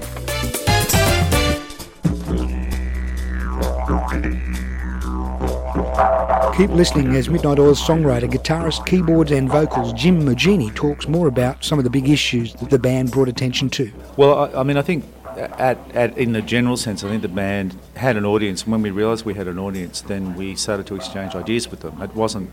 Keep 6.58 6.72
listening 6.72 7.15
as 7.15 7.29
Midnight 7.29 7.60
Oil's 7.60 7.81
songwriter, 7.81 8.29
guitarist, 8.29 8.86
keyboards 8.86 9.31
and 9.31 9.50
vocals 9.50 9.93
Jim 9.93 10.22
Moginie 10.22 10.74
talks 10.75 11.08
more 11.08 11.27
about 11.27 11.63
some 11.63 11.79
of 11.79 11.86
the 11.86 11.89
big 11.89 12.10
issues 12.10 12.53
that 12.55 12.70
the 12.70 12.77
band 12.77 13.10
brought 13.10 13.29
attention 13.29 13.70
to. 13.70 13.91
Well, 14.17 14.38
I, 14.38 14.60
I 14.60 14.63
mean, 14.63 14.75
I 14.75 14.81
think 14.81 15.05
at, 15.38 15.79
at, 15.96 16.17
in 16.17 16.34
the 16.34 16.41
general 16.41 16.75
sense, 16.75 17.03
I 17.05 17.10
think 17.10 17.22
the 17.22 17.29
band 17.29 17.77
had 17.96 18.17
an 18.17 18.25
audience. 18.25 18.67
When 18.67 18.81
we 18.81 18.91
realised 18.91 19.25
we 19.25 19.34
had 19.34 19.48
an 19.48 19.58
audience, 19.58 20.01
then 20.01 20.36
we 20.36 20.55
started 20.55 20.86
to 20.88 20.96
exchange 20.96 21.36
ideas 21.36 21.72
with 21.72 21.79
them. 21.79 22.01
It 22.01 22.13
wasn't 22.15 22.51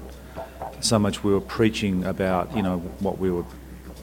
so 0.80 0.98
much 0.98 1.24
we 1.24 1.32
were 1.32 1.40
preaching 1.40 2.04
about, 2.04 2.56
you 2.56 2.62
know, 2.62 2.78
what 3.00 3.18
we 3.18 3.30
were 3.32 3.44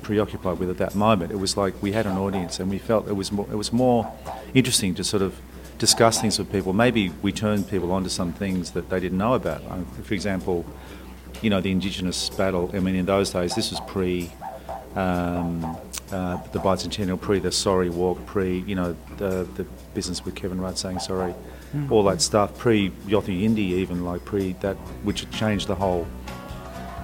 preoccupied 0.01 0.59
with 0.59 0.69
at 0.69 0.77
that 0.77 0.93
moment. 0.93 1.31
It 1.31 1.39
was 1.39 1.55
like 1.55 1.81
we 1.81 1.93
had 1.93 2.05
an 2.05 2.17
audience, 2.17 2.59
and 2.59 2.69
we 2.69 2.79
felt 2.79 3.07
it 3.07 3.15
was 3.15 3.31
more, 3.31 3.47
it 3.49 3.55
was 3.55 3.71
more 3.71 4.11
interesting 4.53 4.93
to 4.95 5.03
sort 5.05 5.23
of 5.23 5.39
discuss 5.77 6.21
things 6.21 6.39
with 6.39 6.51
people. 6.51 6.73
Maybe 6.73 7.09
we 7.21 7.31
turn 7.31 7.63
people 7.63 7.91
onto 7.91 8.09
some 8.09 8.33
things 8.33 8.71
that 8.71 8.89
they 8.89 8.99
didn't 8.99 9.17
know 9.17 9.33
about. 9.33 9.61
Um, 9.69 9.85
for 10.03 10.13
example, 10.13 10.65
you 11.41 11.49
know, 11.49 11.61
the 11.61 11.71
Indigenous 11.71 12.29
battle. 12.29 12.71
I 12.73 12.79
mean, 12.79 12.95
in 12.95 13.05
those 13.05 13.31
days, 13.31 13.55
this 13.55 13.71
was 13.71 13.79
pre 13.81 14.31
um, 14.95 15.77
uh, 16.11 16.37
the 16.51 16.59
bicentennial, 16.59 17.19
pre 17.19 17.39
the 17.39 17.51
sorry 17.51 17.89
walk, 17.89 18.25
pre 18.25 18.59
you 18.59 18.75
know 18.75 18.95
the 19.17 19.47
the 19.55 19.65
business 19.93 20.23
with 20.23 20.35
Kevin 20.35 20.61
Rudd 20.61 20.77
saying 20.77 20.99
sorry, 20.99 21.33
mm. 21.75 21.91
all 21.91 22.03
that 22.03 22.21
stuff, 22.21 22.57
pre 22.57 22.91
Yothu 23.07 23.37
Yindi, 23.41 23.57
even 23.57 24.05
like 24.05 24.23
pre 24.23 24.53
that, 24.61 24.75
which 25.03 25.29
changed 25.31 25.67
the 25.67 25.75
whole. 25.75 26.07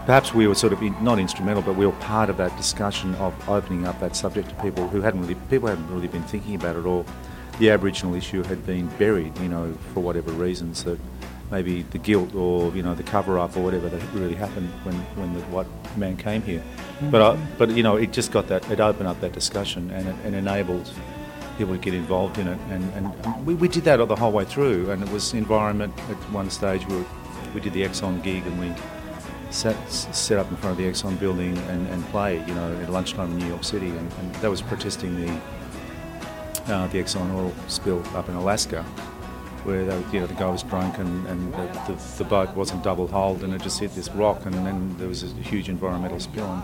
Perhaps 0.06 0.34
we 0.34 0.48
were 0.48 0.56
sort 0.56 0.74
of 0.74 0.82
in, 0.82 0.96
not 1.04 1.20
instrumental, 1.20 1.62
but 1.62 1.76
we 1.76 1.86
were 1.86 1.92
part 1.94 2.30
of 2.30 2.38
that 2.38 2.56
discussion 2.58 3.14
of 3.16 3.34
opening 3.48 3.86
up 3.86 4.00
that 4.00 4.16
subject 4.16 4.50
to 4.50 4.56
people 4.56 4.88
who 4.88 5.02
hadn't 5.02 5.22
really 5.22 5.36
people 5.50 5.68
hadn't 5.68 5.88
really 5.94 6.08
been 6.08 6.24
thinking 6.24 6.56
about 6.56 6.76
it 6.76 6.86
all 6.86 7.06
the 7.62 7.70
Aboriginal 7.70 8.16
issue 8.16 8.44
had 8.44 8.66
been 8.66 8.88
buried, 8.98 9.38
you 9.38 9.48
know, 9.48 9.72
for 9.94 10.00
whatever 10.02 10.32
reasons 10.32 10.84
that 10.84 11.00
maybe 11.52 11.84
the 11.84 11.98
guilt 11.98 12.34
or 12.34 12.74
you 12.76 12.82
know 12.82 12.96
the 12.96 13.04
cover 13.04 13.38
up 13.38 13.56
or 13.56 13.62
whatever 13.62 13.88
that 13.90 14.02
really 14.14 14.34
happened 14.34 14.70
when, 14.84 14.96
when 15.16 15.34
the 15.34 15.42
white 15.48 15.68
man 15.96 16.18
came 16.18 16.42
here. 16.42 16.60
Mm-hmm. 16.62 17.12
But 17.12 17.22
I, 17.22 17.36
but 17.58 17.70
you 17.72 17.84
know 17.84 17.98
it 17.98 18.14
just 18.14 18.32
got 18.32 18.48
that 18.48 18.70
it 18.72 18.80
opened 18.80 19.08
up 19.08 19.22
that 19.22 19.34
discussion 19.34 19.92
and 19.92 20.08
it, 20.08 20.16
it 20.26 20.34
enabled 20.34 20.92
people 21.58 21.76
to 21.76 21.80
get 21.80 21.94
involved 21.94 22.40
in 22.40 22.48
it. 22.48 22.60
And, 22.70 22.84
and 22.96 23.46
we, 23.46 23.54
we 23.54 23.68
did 23.68 23.84
that 23.84 24.00
all 24.00 24.08
the 24.08 24.16
whole 24.16 24.32
way 24.32 24.46
through. 24.46 24.90
And 24.90 25.04
it 25.04 25.10
was 25.12 25.34
environment. 25.34 25.94
At 26.10 26.18
one 26.32 26.50
stage, 26.50 26.88
we, 26.88 26.96
were, 26.96 27.06
we 27.54 27.62
did 27.62 27.74
the 27.74 27.84
Exxon 27.84 28.24
gig 28.24 28.48
and 28.48 28.60
we 28.60 28.74
sat, 29.52 29.76
set 29.92 30.40
up 30.40 30.50
in 30.50 30.58
front 30.58 30.72
of 30.72 30.84
the 30.84 30.90
Exxon 30.90 31.20
building 31.20 31.56
and, 31.58 31.88
and 31.90 32.04
played, 32.06 32.48
you 32.48 32.56
know, 32.56 32.76
at 32.82 32.90
lunchtime 32.90 33.32
in 33.32 33.38
New 33.38 33.48
York 33.48 33.64
City. 33.64 33.90
And, 33.90 34.12
and 34.20 34.36
that 34.36 34.50
was 34.50 34.62
protesting 34.62 35.16
the, 35.24 35.40
uh, 36.68 36.88
the 36.88 37.00
Exxon 37.00 37.34
oil 37.36 37.54
spill 37.68 38.04
up 38.16 38.30
in 38.30 38.36
Alaska 38.36 38.86
where 39.64 39.86
they, 39.86 39.98
you 40.12 40.20
know, 40.20 40.28
the 40.28 40.34
guy 40.34 40.50
was 40.50 40.64
drunk 40.64 40.98
and, 40.98 41.28
and 41.28 41.54
the, 41.54 41.68
the, 41.88 42.02
the, 42.18 42.24
boat 42.24 42.50
wasn't 42.56 42.84
double 42.84 43.08
hulled 43.08 43.44
and 43.44 43.54
it 43.54 43.62
just 43.62 43.80
hit 43.80 43.94
this 43.94 44.10
rock 44.10 44.46
and 44.46 44.54
then 44.66 44.96
there 44.98 45.08
was 45.08 45.22
a 45.22 45.28
huge 45.28 45.70
environmental 45.70 46.20
spill 46.20 46.48
and 46.48 46.64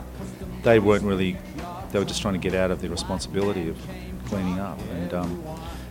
they 0.63 0.79
weren't 0.79 1.03
really, 1.03 1.37
they 1.91 1.99
were 1.99 2.05
just 2.05 2.21
trying 2.21 2.33
to 2.33 2.39
get 2.39 2.55
out 2.55 2.71
of 2.71 2.81
the 2.81 2.89
responsibility 2.89 3.69
of 3.69 3.77
cleaning 4.25 4.59
up. 4.59 4.79
And 4.91 5.13
um, 5.13 5.43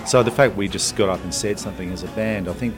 so 0.04 0.22
the 0.22 0.30
fact 0.30 0.56
we 0.56 0.66
just 0.68 0.96
got 0.96 1.08
up 1.08 1.22
and 1.22 1.32
said 1.32 1.60
something 1.60 1.92
as 1.92 2.02
a 2.02 2.08
band, 2.08 2.48
I 2.48 2.52
think 2.52 2.74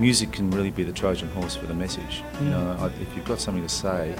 music 0.00 0.32
can 0.32 0.50
really 0.50 0.70
be 0.70 0.82
the 0.82 0.92
Trojan 0.92 1.28
horse 1.30 1.54
for 1.54 1.66
the 1.66 1.74
message. 1.74 2.22
Mm. 2.38 2.44
You 2.44 2.50
know, 2.50 2.92
if 3.00 3.16
you've 3.16 3.24
got 3.24 3.40
something 3.40 3.62
to 3.62 3.68
say, 3.68 4.16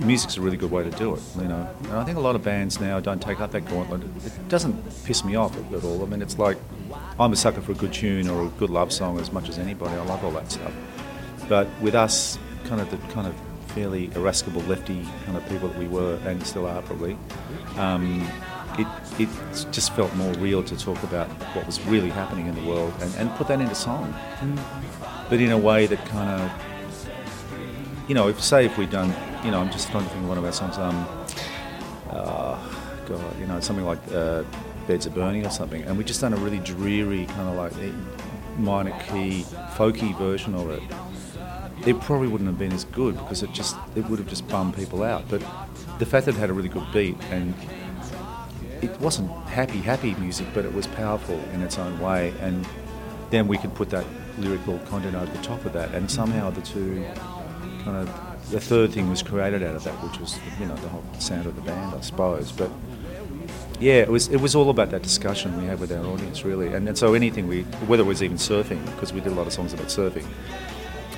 music's 0.00 0.36
a 0.36 0.40
really 0.40 0.56
good 0.56 0.70
way 0.70 0.82
to 0.82 0.90
do 0.90 1.14
it. 1.14 1.22
You 1.36 1.48
know, 1.48 1.68
and 1.84 1.92
I 1.92 2.04
think 2.04 2.18
a 2.18 2.20
lot 2.20 2.34
of 2.34 2.42
bands 2.42 2.80
now 2.80 3.00
don't 3.00 3.22
take 3.22 3.40
up 3.40 3.50
that 3.52 3.62
gauntlet. 3.62 4.02
It 4.24 4.48
doesn't 4.48 5.04
piss 5.04 5.24
me 5.24 5.36
off 5.36 5.56
at 5.56 5.84
all. 5.84 6.02
I 6.02 6.06
mean, 6.06 6.22
it's 6.22 6.38
like 6.38 6.58
I'm 7.18 7.32
a 7.32 7.36
sucker 7.36 7.60
for 7.60 7.72
a 7.72 7.74
good 7.74 7.92
tune 7.92 8.28
or 8.28 8.46
a 8.46 8.48
good 8.50 8.70
love 8.70 8.92
song 8.92 9.18
as 9.20 9.32
much 9.32 9.48
as 9.48 9.58
anybody. 9.58 9.94
I 9.94 10.04
love 10.04 10.24
all 10.24 10.32
that 10.32 10.50
stuff. 10.50 10.72
But 11.48 11.68
with 11.80 11.94
us, 11.94 12.38
kind 12.64 12.80
of 12.80 12.90
the 12.90 12.96
kind 13.12 13.26
of 13.26 13.34
fairly 13.68 14.10
irascible 14.14 14.62
lefty 14.62 15.02
kind 15.24 15.36
of 15.36 15.48
people 15.48 15.68
that 15.68 15.78
we 15.78 15.88
were 15.88 16.18
and 16.26 16.44
still 16.46 16.66
are 16.66 16.82
probably, 16.82 17.16
um, 17.76 18.28
it, 18.78 18.86
it 19.18 19.28
just 19.70 19.92
felt 19.94 20.14
more 20.14 20.32
real 20.34 20.62
to 20.62 20.76
talk 20.76 21.02
about 21.02 21.28
what 21.54 21.66
was 21.66 21.80
really 21.86 22.10
happening 22.10 22.46
in 22.46 22.54
the 22.54 22.64
world 22.68 22.92
and, 23.00 23.14
and 23.16 23.30
put 23.36 23.48
that 23.48 23.60
into 23.60 23.74
song. 23.74 24.12
Mm. 24.40 24.58
But 25.30 25.40
in 25.40 25.50
a 25.50 25.58
way 25.58 25.86
that 25.86 26.04
kind 26.06 26.42
of, 26.42 26.52
you 28.08 28.14
know, 28.14 28.28
if 28.28 28.42
say 28.42 28.66
if 28.66 28.78
we'd 28.78 28.90
done, 28.90 29.14
you 29.44 29.50
know, 29.50 29.60
I'm 29.60 29.70
just 29.70 29.90
trying 29.90 30.04
to 30.04 30.10
think 30.10 30.22
of 30.22 30.28
one 30.28 30.38
of 30.38 30.44
our 30.44 30.52
songs, 30.52 30.78
um, 30.78 31.06
uh, 32.10 32.58
God, 33.06 33.40
you 33.40 33.46
know, 33.46 33.60
something 33.60 33.84
like 33.84 34.00
uh, 34.12 34.44
Beds 34.86 35.06
Are 35.06 35.10
Burning 35.10 35.46
or 35.46 35.50
something, 35.50 35.82
and 35.82 35.96
we 35.96 36.04
just 36.04 36.20
done 36.20 36.32
a 36.32 36.36
really 36.36 36.58
dreary 36.58 37.26
kind 37.26 37.48
of 37.48 37.56
like 37.56 37.72
minor 38.58 38.92
key, 39.08 39.44
folky 39.74 40.16
version 40.18 40.54
of 40.54 40.70
it. 40.70 40.82
It 41.86 42.00
probably 42.00 42.28
wouldn't 42.28 42.48
have 42.48 42.58
been 42.58 42.72
as 42.72 42.84
good 42.84 43.16
because 43.16 43.42
it 43.42 43.52
just 43.52 43.76
it 43.96 44.04
would 44.08 44.18
have 44.18 44.28
just 44.28 44.46
bummed 44.48 44.76
people 44.76 45.02
out. 45.02 45.28
But 45.28 45.42
the 45.98 46.06
fact 46.06 46.26
that 46.26 46.34
it 46.34 46.38
had 46.38 46.50
a 46.50 46.52
really 46.52 46.68
good 46.68 46.86
beat 46.92 47.16
and 47.30 47.54
it 48.80 48.90
wasn't 49.00 49.30
happy, 49.46 49.78
happy 49.78 50.14
music, 50.16 50.46
but 50.52 50.64
it 50.64 50.74
was 50.74 50.86
powerful 50.88 51.38
in 51.54 51.62
its 51.62 51.78
own 51.78 51.98
way. 52.00 52.34
And 52.40 52.66
then 53.30 53.48
we 53.48 53.56
could 53.56 53.74
put 53.74 53.90
that 53.90 54.04
lyrical 54.38 54.78
content 54.80 55.14
over 55.14 55.30
the 55.30 55.42
top 55.42 55.64
of 55.64 55.72
that, 55.72 55.94
and 55.94 56.10
somehow 56.10 56.50
the 56.50 56.60
two 56.62 57.04
kind 57.84 57.96
of 57.96 58.50
the 58.50 58.60
third 58.60 58.92
thing 58.92 59.08
was 59.08 59.22
created 59.22 59.62
out 59.62 59.76
of 59.76 59.84
that, 59.84 59.94
which 60.02 60.18
was 60.18 60.38
you 60.60 60.66
know 60.66 60.76
the 60.76 60.88
whole 60.88 61.04
sound 61.18 61.46
of 61.46 61.56
the 61.56 61.62
band, 61.62 61.94
I 61.94 62.00
suppose. 62.00 62.52
But 62.52 62.70
yeah, 63.80 63.94
it 63.94 64.08
was 64.08 64.28
it 64.28 64.40
was 64.40 64.54
all 64.54 64.70
about 64.70 64.90
that 64.90 65.02
discussion 65.02 65.60
we 65.60 65.66
had 65.66 65.80
with 65.80 65.92
our 65.92 66.04
audience, 66.04 66.44
really. 66.44 66.72
And, 66.72 66.88
and 66.88 66.96
so 66.96 67.14
anything 67.14 67.48
we, 67.48 67.62
whether 67.86 68.02
it 68.02 68.06
was 68.06 68.22
even 68.22 68.36
surfing, 68.36 68.84
because 68.86 69.12
we 69.12 69.20
did 69.20 69.32
a 69.32 69.34
lot 69.34 69.46
of 69.46 69.52
songs 69.52 69.72
about 69.72 69.86
surfing, 69.86 70.26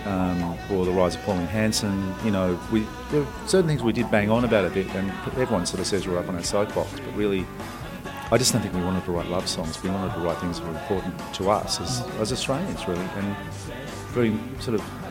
um, 0.07 0.57
or 0.71 0.85
the 0.85 0.93
rise 0.93 1.15
of 1.15 1.23
Pauline 1.23 1.47
Hanson. 1.47 2.15
You 2.25 2.31
know, 2.31 2.59
we 2.73 2.87
there 3.11 3.23
were 3.23 3.27
certain 3.47 3.69
things 3.69 3.83
we 3.83 3.93
did 3.93 4.11
bang 4.11 4.31
on 4.31 4.45
about 4.45 4.65
a 4.65 4.71
bit, 4.71 4.87
and 4.95 5.11
everyone 5.37 5.67
sort 5.67 5.81
of 5.81 5.87
says 5.87 6.07
we're 6.07 6.19
up 6.19 6.29
on 6.29 6.37
our 6.37 6.43
soapbox, 6.43 6.93
but 6.93 7.15
really, 7.17 7.47
I 8.31 8.39
just 8.39 8.53
don't 8.53 8.63
think 8.63 8.75
we 8.75 8.83
wanted 8.83 9.05
to 9.05 9.13
write 9.13 9.29
love 9.29 9.49
songs. 9.49 9.83
We 9.83 9.91
wanted 9.91 10.15
to 10.15 10.21
write 10.21 10.39
things 10.39 10.61
that 10.61 10.67
were 10.67 10.79
important 10.79 11.19
to 11.35 11.51
us 11.51 11.81
as, 11.81 12.01
as 12.19 12.33
Australians, 12.33 12.87
really, 12.87 13.05
and 13.17 13.37
very 14.13 14.35
sort 14.61 14.75
of 14.75 15.04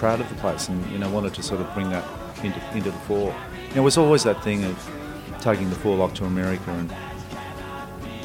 proud 0.00 0.18
of 0.18 0.28
the 0.30 0.34
place, 0.36 0.68
and 0.68 0.84
you 0.90 0.98
know, 0.98 1.10
wanted 1.10 1.34
to 1.34 1.42
sort 1.42 1.60
of 1.60 1.72
bring 1.74 1.90
that 1.90 2.04
into 2.42 2.58
into 2.74 2.90
the 2.90 2.98
fore. 3.00 3.34
You 3.68 3.74
know, 3.74 3.82
it 3.82 3.84
was 3.84 3.98
always 3.98 4.24
that 4.24 4.42
thing 4.42 4.64
of 4.64 4.76
taking 5.40 5.68
the 5.68 5.76
four 5.76 5.96
lock 5.96 6.14
to 6.14 6.24
America 6.24 6.70
and 6.70 6.90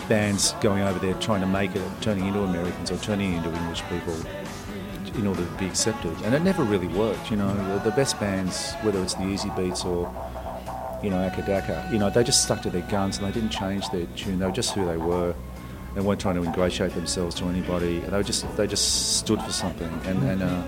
bands 0.08 0.54
going 0.62 0.84
over 0.84 1.00
there 1.00 1.14
trying 1.16 1.42
to 1.42 1.48
make 1.48 1.76
it, 1.76 1.84
turning 2.00 2.28
into 2.28 2.42
Americans 2.42 2.92
or 2.92 2.98
turning 2.98 3.34
into 3.34 3.54
English 3.54 3.82
people 3.90 4.16
in 5.16 5.28
order 5.28 5.44
to 5.44 5.52
be 5.58 5.66
accepted. 5.66 6.16
And 6.24 6.34
it 6.34 6.42
never 6.44 6.64
really 6.64 6.88
worked, 6.88 7.30
you 7.30 7.38
know. 7.38 7.80
The, 7.80 7.92
best 7.92 8.20
bands, 8.20 8.74
whether 8.82 9.02
it's 9.02 9.14
the 9.14 9.24
Easybeats 9.24 9.86
or, 9.86 10.12
you 11.04 11.10
know, 11.10 11.18
Acca 11.18 11.46
Dacca, 11.46 11.92
you 11.92 12.00
know, 12.00 12.10
they 12.10 12.24
just 12.24 12.44
stuck 12.44 12.62
to 12.64 12.70
their 12.70 12.84
guns 12.84 13.18
and 13.18 13.28
they 13.28 13.32
didn't 13.32 13.52
change 13.52 13.90
their 13.90 14.06
tune. 14.16 14.40
They 14.40 14.46
were 14.46 14.52
just 14.52 14.74
who 14.74 14.86
they 14.86 14.98
were. 14.98 15.34
They 15.94 16.02
weren't 16.02 16.20
trying 16.20 16.36
to 16.36 16.44
ingratiate 16.44 16.94
themselves 16.94 17.36
to 17.36 17.46
anybody. 17.46 18.00
They 18.00 18.24
just 18.24 18.46
they 18.58 18.68
just 18.68 19.18
stood 19.18 19.42
for 19.42 19.52
something. 19.52 19.90
And, 20.06 20.22
and 20.24 20.44
uh, 20.44 20.64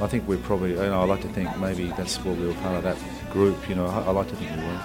I 0.00 0.06
think 0.06 0.26
we're 0.26 0.38
probably, 0.38 0.70
you 0.70 0.76
know, 0.76 1.00
I 1.00 1.04
like 1.04 1.22
to 1.22 1.28
think 1.28 1.56
maybe 1.58 1.92
that's 1.96 2.16
what 2.24 2.36
we 2.36 2.46
were 2.46 2.54
part 2.54 2.76
of 2.76 2.82
that 2.82 2.98
group. 3.30 3.68
You 3.68 3.76
know, 3.76 3.86
I, 3.86 4.00
I 4.00 4.10
like 4.10 4.28
to 4.28 4.36
think 4.36 4.50
we 4.50 4.62
were 4.62 4.80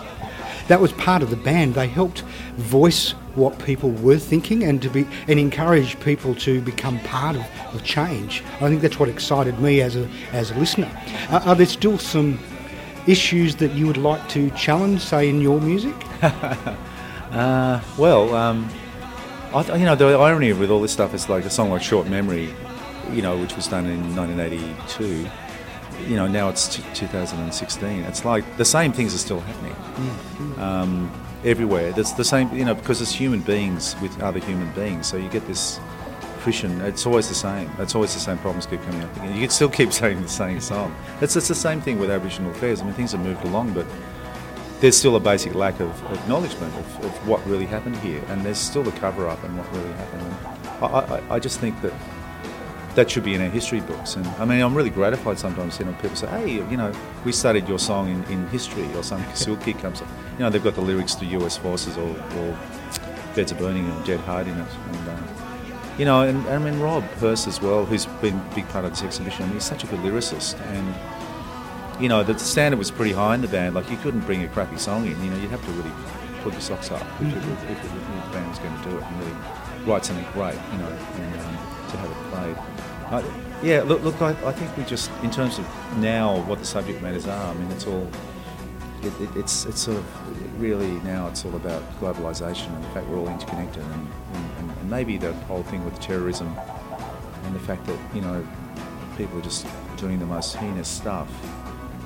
that 0.70 0.80
was 0.80 0.94
part 0.94 1.24
of 1.24 1.32
the 1.32 1.36
band. 1.36 1.74
They 1.74 1.88
helped 1.88 2.22
voice 2.58 3.12
what 3.34 3.58
people 3.60 3.90
were 3.90 4.20
thinking 4.20 4.64
and 4.64 4.82
to 4.84 4.90
be 4.90 5.08
and 5.28 5.40
encourage 5.40 6.00
people 6.00 6.36
to 6.36 6.62
become 6.62 7.00
part 7.00 7.36
of, 7.36 7.46
of 7.74 7.84
change. 7.84 8.44
I 8.62 8.70
think 8.70 8.82
that's 8.82 9.00
what 9.00 9.10
excited 9.10 9.60
me 9.60 9.82
as 9.82 9.96
a 9.96 10.08
as 10.32 10.52
a 10.52 10.56
listener. 10.56 10.90
Uh, 11.30 11.42
are 11.46 11.56
there 11.56 11.66
still 11.66 11.98
some 11.98 12.40
issues 13.08 13.56
that 13.58 13.72
you 13.74 13.88
would 13.88 13.98
like 13.98 14.28
to 14.30 14.52
challenge, 14.52 15.02
say, 15.02 15.28
in 15.28 15.42
your 15.42 15.60
music? 15.60 15.96
uh, 16.22 17.82
well, 17.98 18.36
um, 18.36 18.70
I, 19.54 19.76
you 19.76 19.86
know, 19.86 19.96
the 19.96 20.20
irony 20.20 20.54
with 20.54 20.70
all 20.70 20.82
this 20.82 20.92
stuff 20.92 21.16
is 21.16 21.28
like 21.30 21.46
a 21.46 21.50
song 21.50 21.72
like 21.72 21.82
"Short 21.82 22.08
Memory," 22.08 22.54
you 23.14 23.22
know, 23.22 23.38
which 23.38 23.56
was 23.56 23.68
done 23.68 23.86
in 23.86 24.16
1982 24.16 25.30
you 26.08 26.16
know, 26.16 26.28
now 26.28 26.50
it's 26.50 26.76
t- 26.76 26.84
2016. 26.94 28.04
It's 28.04 28.26
like 28.26 28.58
the 28.58 28.66
same 28.66 28.94
things 28.94 29.14
are 29.14 29.18
still 29.18 29.40
happening 29.40 29.74
mm. 29.74 30.60
um, 30.60 31.12
everywhere. 31.44 31.94
It's 31.96 32.14
the 32.14 32.24
same, 32.24 32.56
you 32.56 32.66
know, 32.66 32.76
because 32.76 33.02
it's 33.02 33.12
human 33.12 33.42
beings 33.42 33.96
with 34.02 34.22
other 34.22 34.40
human 34.40 34.72
beings. 34.74 35.08
So 35.08 35.18
you 35.18 35.30
get 35.30 35.46
this 35.48 35.80
friction. 36.40 36.80
It's 36.82 37.06
always 37.06 37.28
the 37.28 37.36
same. 37.36 37.70
It's 37.80 37.96
always 37.96 38.14
the 38.14 38.20
same 38.20 38.38
problems 38.38 38.66
keep 38.66 38.82
coming 38.84 39.04
up 39.04 39.16
again. 39.18 39.34
You 39.34 39.42
can 39.42 39.50
still 39.50 39.70
keep 39.70 39.92
saying 40.02 40.22
the 40.22 40.30
same 40.30 40.62
song. 40.62 40.96
It's, 41.22 41.36
it's 41.36 41.48
the 41.48 41.56
same 41.56 41.82
thing 41.82 42.00
with 42.00 42.10
Aboriginal 42.10 42.52
affairs. 42.52 42.82
I 42.82 42.86
mean, 42.86 42.94
things 42.94 43.12
have 43.12 43.22
moved 43.22 43.44
along, 43.46 43.74
but 43.74 43.86
there's 44.80 44.98
still 44.98 45.18
a 45.18 45.20
basic 45.20 45.56
lack 45.56 45.82
of 45.82 45.92
acknowledgement 46.14 46.74
of, 46.76 47.06
of 47.06 47.28
what 47.28 47.46
really 47.46 47.66
happened 47.66 47.98
here, 47.98 48.24
and 48.30 48.46
there's 48.46 48.58
still 48.58 48.84
the 48.84 48.94
cover 48.94 49.28
up 49.28 49.44
and 49.44 49.58
what 49.58 49.70
really 49.74 49.92
happened. 49.92 50.22
And 50.22 50.86
I, 50.86 50.88
I, 50.88 51.36
I 51.36 51.40
just 51.40 51.60
think 51.60 51.82
that 51.82 51.92
that 52.96 53.10
should 53.10 53.24
be 53.24 53.34
in 53.34 53.42
our 53.42 53.50
history 53.50 53.82
books. 53.82 54.16
And 54.16 54.26
I 54.28 54.46
mean, 54.46 54.62
I'm 54.62 54.76
really 54.76 54.90
gratified 54.90 55.40
sometimes, 55.40 55.80
you 55.80 55.86
know, 55.86 55.94
people 55.94 56.16
say, 56.16 56.28
hey, 56.28 56.54
you 56.54 56.78
know, 56.78 56.92
we 57.24 57.32
studied 57.32 57.68
your 57.68 57.80
song 57.80 58.10
in, 58.10 58.24
in 58.26 58.48
history 58.48 58.94
or 58.96 59.04
some 59.04 59.24
Silky 59.36 59.74
comes 59.74 60.02
up. 60.02 60.08
You 60.34 60.40
know, 60.40 60.50
they've 60.50 60.64
got 60.64 60.76
the 60.76 60.82
lyrics 60.82 61.16
to 61.16 61.26
US 61.26 61.58
Forces 61.58 61.98
or, 61.98 62.10
or 62.10 62.58
Beds 63.36 63.52
of 63.52 63.60
Burning 63.60 63.90
or 63.90 64.06
Dead 64.06 64.20
Heart 64.22 64.48
in 64.48 64.58
it. 64.58 64.68
And, 64.88 65.10
um, 65.10 65.28
you 65.98 66.06
know, 66.06 66.22
and, 66.22 66.46
and, 66.48 66.50
I 66.66 66.72
mean, 66.72 66.80
Rob 66.80 67.04
Hirst 67.20 67.48
as 67.48 67.62
well, 67.62 67.86
who's 67.86 68.06
been 68.06 68.36
a 68.36 68.56
big 68.56 68.68
part 68.70 68.86
of 68.86 68.92
this 68.92 69.04
exhibition, 69.04 69.44
I 69.44 69.46
mean, 69.48 69.56
he's 69.56 69.66
such 69.66 69.84
a 69.84 69.88
good 69.88 70.00
lyricist. 70.00 70.60
And, 70.68 72.02
you 72.02 72.08
know, 72.08 72.24
the 72.24 72.40
standard 72.40 72.78
was 72.78 72.90
pretty 72.90 73.12
high 73.12 73.36
in 73.36 73.42
the 73.42 73.48
band. 73.48 73.76
Like, 73.76 73.92
you 73.92 73.98
couldn't 73.98 74.22
bring 74.22 74.44
a 74.44 74.48
crappy 74.48 74.78
song 74.78 75.06
in, 75.06 75.22
you 75.24 75.30
know, 75.30 75.38
you'd 75.38 75.52
have 75.52 75.64
to 75.66 75.72
really 75.72 75.92
put 76.42 76.54
your 76.54 76.62
socks 76.62 76.90
up 76.90 77.02
if, 77.20 77.36
if, 77.36 77.70
if, 77.70 77.84
if 77.84 77.92
the 77.92 78.32
band 78.32 78.50
was 78.50 78.60
going 78.60 78.78
to 78.78 78.90
do 78.90 78.98
it 78.98 79.04
and 79.04 79.20
really 79.20 79.36
write 79.86 80.06
something 80.06 80.26
great, 80.32 80.56
you 80.72 80.78
know, 80.78 80.88
and, 80.88 81.40
um, 81.42 81.79
to 81.90 81.98
have 81.98 82.12
it 82.12 82.18
played. 82.32 82.80
Uh, 83.12 83.24
yeah, 83.64 83.82
look, 83.82 84.04
look 84.04 84.22
I, 84.22 84.30
I, 84.48 84.52
think 84.52 84.76
we 84.78 84.84
just, 84.84 85.12
in 85.24 85.32
terms 85.32 85.58
of 85.60 85.66
now 85.98 86.42
what 86.44 86.60
the 86.60 86.66
subject 86.66 87.02
matters 87.02 87.28
are, 87.28 87.52
I 87.52 87.54
mean, 87.56 87.72
it's 87.72 87.88
all, 87.88 88.08
it, 89.02 89.22
it, 89.22 89.30
it's, 89.36 89.66
it's 89.66 89.80
sort 89.80 89.98
of 89.98 90.62
really 90.62 90.92
now 91.02 91.28
it's 91.28 91.44
all 91.46 91.56
about 91.56 91.82
globalisation 92.00 92.68
and 92.68 92.84
the 92.84 92.90
fact 92.90 93.08
we're 93.08 93.18
all 93.18 93.30
interconnected 93.30 93.84
and, 93.84 94.08
and, 94.34 94.72
and 94.72 94.90
maybe 94.90 95.18
the 95.18 95.34
whole 95.48 95.64
thing 95.64 95.84
with 95.86 96.00
terrorism 96.00 96.56
and 97.46 97.56
the 97.56 97.60
fact 97.60 97.86
that, 97.86 97.98
you 98.14 98.22
know, 98.22 98.46
people 99.18 99.40
are 99.40 99.44
just 99.44 99.66
doing 99.98 100.20
the 100.20 100.26
most 100.26 100.56
heinous 100.56 100.88
stuff. 100.88 101.30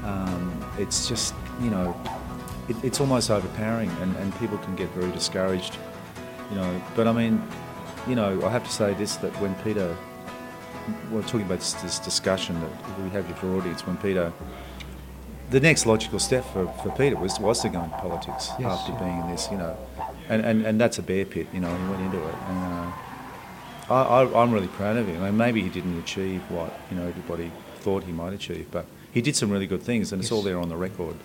Um, 0.03 0.65
it's 0.77 1.07
just, 1.07 1.33
you 1.61 1.69
know, 1.69 1.99
it, 2.67 2.75
it's 2.83 2.99
almost 2.99 3.29
overpowering 3.29 3.89
and, 4.01 4.15
and 4.17 4.35
people 4.39 4.57
can 4.59 4.75
get 4.75 4.89
very 4.89 5.11
discouraged, 5.11 5.77
you 6.49 6.55
know. 6.55 6.81
But 6.95 7.07
I 7.07 7.11
mean, 7.11 7.45
you 8.07 8.15
know, 8.15 8.43
I 8.45 8.49
have 8.49 8.63
to 8.63 8.71
say 8.71 8.93
this 8.93 9.15
that 9.17 9.31
when 9.41 9.55
Peter 9.55 9.95
we're 11.11 11.21
talking 11.23 11.43
about 11.43 11.59
this, 11.59 11.73
this, 11.73 11.99
discussion 11.99 12.59
that 12.59 12.99
we 12.99 13.09
have 13.11 13.27
with 13.27 13.41
your 13.41 13.57
audience 13.57 13.85
when 13.85 13.97
Peter. 13.97 14.31
The 15.49 15.59
next 15.59 15.85
logical 15.85 16.19
step 16.19 16.43
for, 16.45 16.67
for 16.81 16.89
Peter 16.91 17.15
was 17.15 17.39
was 17.39 17.61
to 17.61 17.69
go 17.69 17.83
into 17.83 17.95
politics 17.97 18.49
yes, 18.59 18.65
after 18.65 18.91
yeah. 18.93 18.99
being 18.99 19.19
in 19.19 19.29
this, 19.29 19.49
you 19.51 19.57
know, 19.57 19.77
and, 20.29 20.43
and, 20.43 20.65
and 20.65 20.81
that's 20.81 20.97
a 20.97 21.03
bear 21.03 21.25
pit, 21.25 21.47
you 21.53 21.59
know. 21.59 21.75
He 21.75 21.89
went 21.89 22.01
into 22.01 22.17
it, 22.17 22.35
and 22.47 22.91
uh, 23.89 23.93
I, 23.93 24.23
I, 24.23 24.43
am 24.43 24.51
really 24.51 24.67
proud 24.67 24.97
of 24.97 25.07
him. 25.07 25.21
I 25.21 25.27
mean, 25.27 25.37
maybe 25.37 25.61
he 25.61 25.69
didn't 25.69 25.99
achieve 25.99 26.41
what 26.49 26.73
you 26.89 26.97
know 26.97 27.07
everybody 27.07 27.51
thought 27.81 28.03
he 28.03 28.11
might 28.11 28.33
achieve, 28.33 28.67
but 28.71 28.85
he 29.11 29.21
did 29.21 29.35
some 29.35 29.51
really 29.51 29.67
good 29.67 29.83
things, 29.83 30.11
and 30.11 30.21
yes. 30.21 30.27
it's 30.27 30.31
all 30.31 30.41
there 30.41 30.59
on 30.59 30.69
the 30.69 30.77
record. 30.77 31.15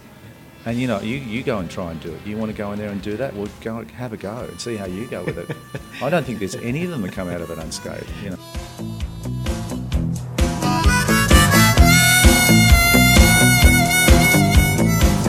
And 0.66 0.78
you 0.78 0.86
know, 0.86 1.00
you, 1.00 1.16
you 1.16 1.42
go 1.42 1.58
and 1.58 1.70
try 1.70 1.90
and 1.90 2.00
do 2.00 2.12
it. 2.12 2.26
You 2.26 2.36
want 2.36 2.50
to 2.50 2.56
go 2.56 2.72
in 2.72 2.78
there 2.78 2.90
and 2.90 3.00
do 3.00 3.16
that? 3.16 3.34
Well, 3.34 3.48
go 3.60 3.84
have 3.84 4.12
a 4.12 4.16
go 4.16 4.40
and 4.40 4.60
see 4.60 4.76
how 4.76 4.86
you 4.86 5.06
go 5.06 5.24
with 5.24 5.38
it. 5.38 5.56
I 6.02 6.10
don't 6.10 6.24
think 6.24 6.40
there's 6.40 6.56
any 6.56 6.84
of 6.84 6.90
them 6.90 7.02
that 7.02 7.12
come 7.12 7.28
out 7.28 7.40
of 7.40 7.50
it 7.50 7.58
unscathed. 7.58 8.08
You 8.22 8.30
know. 8.30 8.38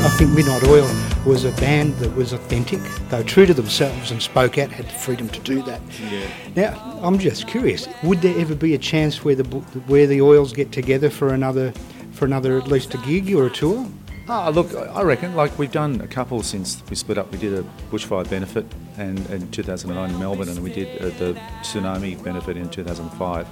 I 0.01 0.09
think 0.17 0.31
Midnight 0.31 0.63
Oil 0.65 0.89
was 1.25 1.45
a 1.45 1.51
band 1.51 1.95
that 1.97 2.13
was 2.15 2.33
authentic. 2.33 2.81
They 3.09 3.17
were 3.17 3.23
true 3.23 3.45
to 3.45 3.53
themselves 3.53 4.11
and 4.11 4.21
spoke 4.21 4.57
out, 4.57 4.69
had 4.71 4.87
the 4.87 4.93
freedom 4.93 5.29
to 5.29 5.39
do 5.41 5.61
that. 5.63 5.81
Yeah. 6.11 6.27
Now, 6.55 6.99
I'm 7.01 7.19
just 7.19 7.47
curious: 7.47 7.87
would 8.03 8.21
there 8.21 8.37
ever 8.39 8.55
be 8.55 8.73
a 8.73 8.77
chance 8.77 9.23
where 9.23 9.35
the 9.35 9.43
where 9.87 10.07
the 10.07 10.21
Oils 10.21 10.51
get 10.51 10.71
together 10.71 11.09
for 11.09 11.33
another 11.33 11.71
for 12.11 12.25
another 12.25 12.57
at 12.57 12.67
least 12.67 12.93
a 12.95 12.97
gig 12.99 13.33
or 13.33 13.45
a 13.45 13.49
tour? 13.49 13.85
Ah, 14.31 14.49
look, 14.49 14.75
I 14.75 15.01
reckon 15.01 15.35
like 15.35 15.57
we've 15.57 15.71
done 15.71 16.01
a 16.01 16.07
couple 16.07 16.43
since 16.43 16.83
we 16.87 16.95
split 16.95 17.17
up. 17.17 17.31
We 17.31 17.39
did 17.39 17.51
a 17.51 17.63
bushfire 17.89 18.29
benefit 18.29 18.63
and 18.97 19.27
in 19.31 19.49
2009 19.49 20.11
in 20.11 20.19
Melbourne, 20.19 20.49
and 20.49 20.61
we 20.61 20.71
did 20.71 21.01
uh, 21.01 21.05
the 21.17 21.33
tsunami 21.61 22.23
benefit 22.23 22.55
in 22.55 22.69
2005. 22.69 23.47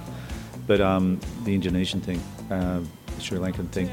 But 0.68 0.80
um, 0.80 1.18
the 1.42 1.52
Indonesian 1.52 2.00
thing, 2.00 2.22
um, 2.50 2.88
the 3.16 3.20
Sri 3.20 3.38
Lankan 3.38 3.68
thing. 3.70 3.90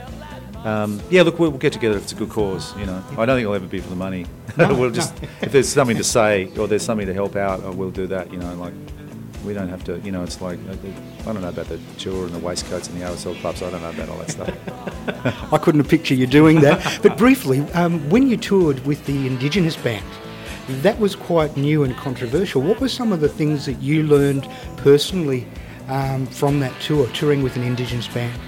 Um, 0.64 1.02
yeah, 1.10 1.24
look, 1.24 1.40
we'll, 1.40 1.50
we'll 1.50 1.58
get 1.60 1.74
together 1.74 1.98
if 1.98 2.04
it's 2.04 2.12
a 2.12 2.16
good 2.16 2.30
cause. 2.30 2.78
You 2.78 2.86
know, 2.86 3.04
I 3.18 3.26
don't 3.26 3.36
think 3.36 3.46
it'll 3.46 3.56
ever 3.56 3.66
be 3.66 3.80
for 3.80 3.90
the 3.90 3.96
money. 3.96 4.28
we'll 4.58 4.92
just 4.92 5.16
if 5.42 5.52
there's 5.52 5.70
something 5.70 5.98
to 5.98 6.04
say 6.04 6.56
or 6.56 6.68
there's 6.68 6.86
something 6.86 7.08
to 7.08 7.16
help 7.16 7.36
out, 7.36 7.66
uh, 7.66 7.72
we'll 7.72 7.90
do 7.90 8.06
that. 8.08 8.32
You 8.32 8.38
know, 8.38 8.54
like 8.56 8.74
we 9.46 9.54
don't 9.54 9.70
have 9.70 9.84
to. 9.86 10.00
You 10.00 10.12
know, 10.12 10.24
it's 10.24 10.42
like 10.42 10.60
I 10.70 11.32
don't 11.32 11.42
know 11.42 11.50
about 11.50 11.68
the 11.68 11.80
tour 11.98 12.26
and 12.26 12.34
the 12.34 12.40
waistcoats 12.40 12.90
and 12.90 13.00
the 13.00 13.06
RSL 13.06 13.40
clubs. 13.42 13.62
I 13.62 13.70
don't 13.70 13.82
know 13.82 13.90
about 13.90 14.10
all 14.10 14.18
that 14.18 14.32
stuff. 14.32 15.54
I 15.54 15.58
couldn't 15.58 15.84
picture 15.86 16.14
you 16.14 16.28
doing 16.28 16.62
that. 16.62 17.00
but 17.02 17.18
briefly, 17.18 17.62
um, 17.74 18.10
when 18.10 18.28
you 18.28 18.38
toured 18.38 18.86
with 18.86 19.06
the 19.06 19.28
Indigenous 19.28 19.76
band, 19.76 20.06
that 20.68 21.00
was 21.00 21.16
quite 21.16 21.56
new 21.56 21.84
and 21.84 21.96
controversial. 21.96 22.62
What 22.62 22.80
were 22.80 22.90
some 22.90 23.14
of 23.14 23.22
the 23.22 23.30
things 23.30 23.66
that 23.66 23.82
you 23.82 24.04
learned 24.04 24.50
personally 24.78 25.48
um, 25.88 26.26
from 26.26 26.60
that 26.60 26.80
tour, 26.82 27.08
touring 27.10 27.44
with 27.44 27.56
an 27.56 27.64
Indigenous 27.64 28.08
band? 28.08 28.40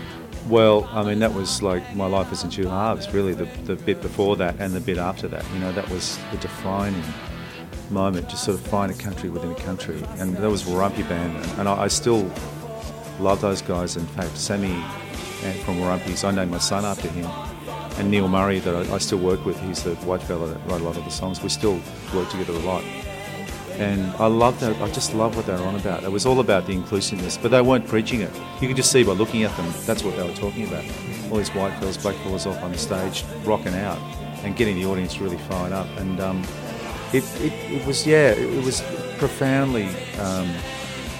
Well, 0.49 0.89
I 0.93 1.03
mean, 1.03 1.19
that 1.19 1.33
was 1.33 1.61
like 1.61 1.95
my 1.95 2.07
life 2.07 2.29
was 2.29 2.43
in 2.43 2.49
two 2.49 2.67
halves, 2.67 3.13
really, 3.13 3.33
the, 3.33 3.45
the 3.65 3.75
bit 3.75 4.01
before 4.01 4.37
that 4.37 4.55
and 4.59 4.73
the 4.73 4.79
bit 4.79 4.97
after 4.97 5.27
that. 5.27 5.45
You 5.53 5.59
know, 5.59 5.71
that 5.73 5.89
was 5.89 6.17
the 6.31 6.37
defining 6.37 7.03
moment 7.91 8.29
to 8.29 8.37
sort 8.37 8.59
of 8.59 8.65
find 8.65 8.91
a 8.91 8.95
country 8.95 9.29
within 9.29 9.51
a 9.51 9.55
country. 9.55 10.01
And 10.17 10.35
that 10.37 10.49
was 10.49 10.63
Warumpi 10.63 11.07
Band. 11.07 11.35
And, 11.59 11.67
I, 11.67 11.83
I, 11.83 11.87
still 11.87 12.31
love 13.19 13.41
those 13.41 13.61
guys. 13.61 13.97
In 13.97 14.05
fact, 14.07 14.37
Sammy 14.37 14.81
from 15.63 15.77
Warumpi, 15.77 16.23
I 16.23 16.31
named 16.31 16.51
my 16.51 16.57
son 16.57 16.85
after 16.85 17.07
him. 17.07 17.25
And 17.97 18.11
Neil 18.11 18.27
Murray, 18.27 18.59
that 18.59 18.75
I, 18.75 18.95
I 18.95 18.97
still 18.99 19.17
work 19.17 19.45
with, 19.45 19.59
he's 19.61 19.83
the 19.83 19.95
white 19.95 20.21
fella 20.21 20.47
that 20.47 20.59
wrote 20.67 20.81
a 20.81 20.83
lot 20.83 20.97
of 20.97 21.03
the 21.03 21.09
songs. 21.09 21.41
We 21.41 21.49
still 21.49 21.79
work 22.13 22.29
together 22.29 22.53
a 22.53 22.59
lot. 22.59 22.83
And 23.77 24.11
I 24.15 24.25
love 24.25 24.59
that. 24.59 24.79
I 24.81 24.91
just 24.91 25.13
love 25.13 25.35
what 25.35 25.45
they 25.45 25.53
were 25.53 25.63
on 25.63 25.75
about. 25.75 26.03
It 26.03 26.11
was 26.11 26.25
all 26.25 26.39
about 26.39 26.65
the 26.65 26.73
inclusiveness, 26.73 27.37
but 27.37 27.49
they 27.49 27.61
weren't 27.61 27.87
preaching 27.87 28.21
it. 28.21 28.31
You 28.59 28.67
could 28.67 28.77
just 28.77 28.91
see 28.91 29.03
by 29.03 29.11
looking 29.11 29.43
at 29.43 29.55
them, 29.55 29.71
that's 29.85 30.03
what 30.03 30.15
they 30.15 30.23
were 30.27 30.33
talking 30.33 30.67
about. 30.67 30.83
All 31.29 31.37
these 31.37 31.49
white 31.49 31.77
fellas, 31.79 31.97
black 31.97 32.15
fellas 32.17 32.47
off 32.47 32.61
on 32.63 32.71
the 32.71 32.77
stage, 32.77 33.23
rocking 33.43 33.75
out, 33.75 33.99
and 34.43 34.55
getting 34.55 34.77
the 34.77 34.85
audience 34.85 35.19
really 35.19 35.37
fired 35.37 35.73
up. 35.73 35.87
And 35.97 36.19
um, 36.19 36.43
it, 37.13 37.23
it, 37.41 37.53
it, 37.71 37.85
was, 37.85 38.05
yeah, 38.05 38.31
it 38.31 38.63
was 38.63 38.81
profoundly 39.17 39.87
um, 40.19 40.53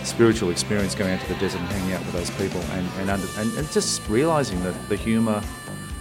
spiritual 0.04 0.50
experience 0.52 0.95
going 0.95 1.12
out 1.12 1.21
to 1.21 1.34
the 1.34 1.39
desert 1.39 1.60
and 1.60 1.69
hanging 1.69 1.93
out 1.93 2.00
with 2.06 2.13
those 2.13 2.30
people, 2.32 2.62
and 2.71 2.88
and, 3.00 3.10
under, 3.10 3.28
and, 3.38 3.58
and 3.58 3.71
just 3.71 4.08
realizing 4.10 4.62
that 4.63 4.76
the 4.89 4.95
humour, 4.95 5.41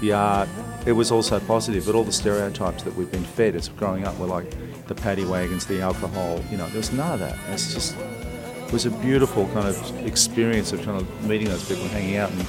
the 0.01 0.13
art, 0.13 0.49
it 0.87 0.93
was 0.93 1.11
also 1.11 1.41
positive, 1.41 1.87
but 1.87 1.95
all 1.95 2.05
the 2.05 2.13
stereotypes 2.13 2.83
that 2.83 2.95
we've 2.95 3.11
been 3.11 3.25
fed 3.25 3.55
as 3.57 3.69
growing 3.69 4.05
up 4.05 4.17
were 4.19 4.27
like 4.27 4.55
the 4.87 4.95
paddy 4.95 5.25
wagons, 5.25 5.67
the 5.67 5.81
alcohol. 5.81 6.41
You 6.51 6.57
know, 6.57 6.69
there's 6.69 6.93
none 6.93 7.15
of 7.15 7.21
that. 7.21 7.37
It's 7.51 7.75
just 7.75 7.97
it 7.97 8.73
was 8.73 8.87
a 8.87 8.91
beautiful 8.91 9.47
kind 9.49 9.69
of 9.69 10.07
experience 10.07 10.73
of 10.73 10.83
trying 10.83 11.05
to 11.05 11.27
meeting 11.27 11.49
those 11.49 11.67
people 11.69 11.85
and 11.85 11.93
hanging 11.93 12.17
out, 12.17 12.31
and 12.31 12.47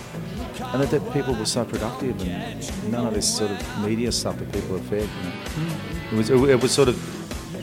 and 0.73 0.81
that, 0.81 0.89
that 0.89 1.13
people 1.13 1.33
were 1.35 1.45
so 1.45 1.63
productive, 1.63 2.19
and 2.27 2.91
none 2.91 3.05
of 3.07 3.13
this 3.13 3.37
sort 3.37 3.51
of 3.51 3.83
media 3.83 4.11
stuff 4.11 4.37
that 4.39 4.51
people 4.51 4.75
are 4.75 4.79
fed. 4.79 5.07
You 5.07 5.29
know. 5.29 5.75
It 6.11 6.15
was 6.15 6.29
it, 6.29 6.49
it 6.49 6.61
was 6.61 6.71
sort 6.71 6.89
of, 6.89 7.16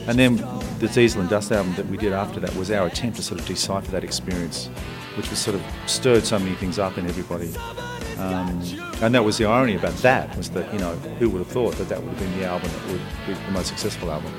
and 0.07 0.19
then 0.19 0.37
the 0.79 0.89
Diesel 0.93 1.21
and 1.21 1.31
Dust 1.31 1.53
album 1.53 1.75
that 1.77 1.87
we 1.87 1.97
did 1.97 2.13
after 2.13 2.41
that 2.41 2.55
was 2.57 2.71
our 2.71 2.87
attempt 2.87 3.17
to 3.17 3.23
sort 3.23 3.41
of 3.41 3.47
decipher 3.47 3.91
that 3.93 4.05
experience, 4.05 4.67
which 5.17 5.31
was 5.31 5.39
sort 5.39 5.57
of 5.57 5.63
stirred 5.87 6.25
so 6.25 6.39
many 6.39 6.55
things 6.57 6.79
up 6.79 6.99
in 6.99 7.07
everybody. 7.07 7.55
Um, 8.19 8.63
and 9.03 9.15
that 9.15 9.25
was 9.25 9.39
the 9.39 9.45
irony 9.45 9.75
about 9.75 9.95
that 9.99 10.35
was 10.37 10.51
that 10.51 10.73
you 10.73 10.79
know 10.79 10.95
who 11.19 11.29
would 11.31 11.39
have 11.39 11.49
thought 11.49 11.75
that 11.77 11.89
that 11.89 12.01
would 12.01 12.11
have 12.11 12.19
been 12.19 12.39
the 12.39 12.47
album 12.47 12.71
that 12.71 12.93
would 12.93 13.01
be 13.27 13.35
the 13.35 13.51
most 13.51 13.69
successful 13.69 14.11
album. 14.11 14.33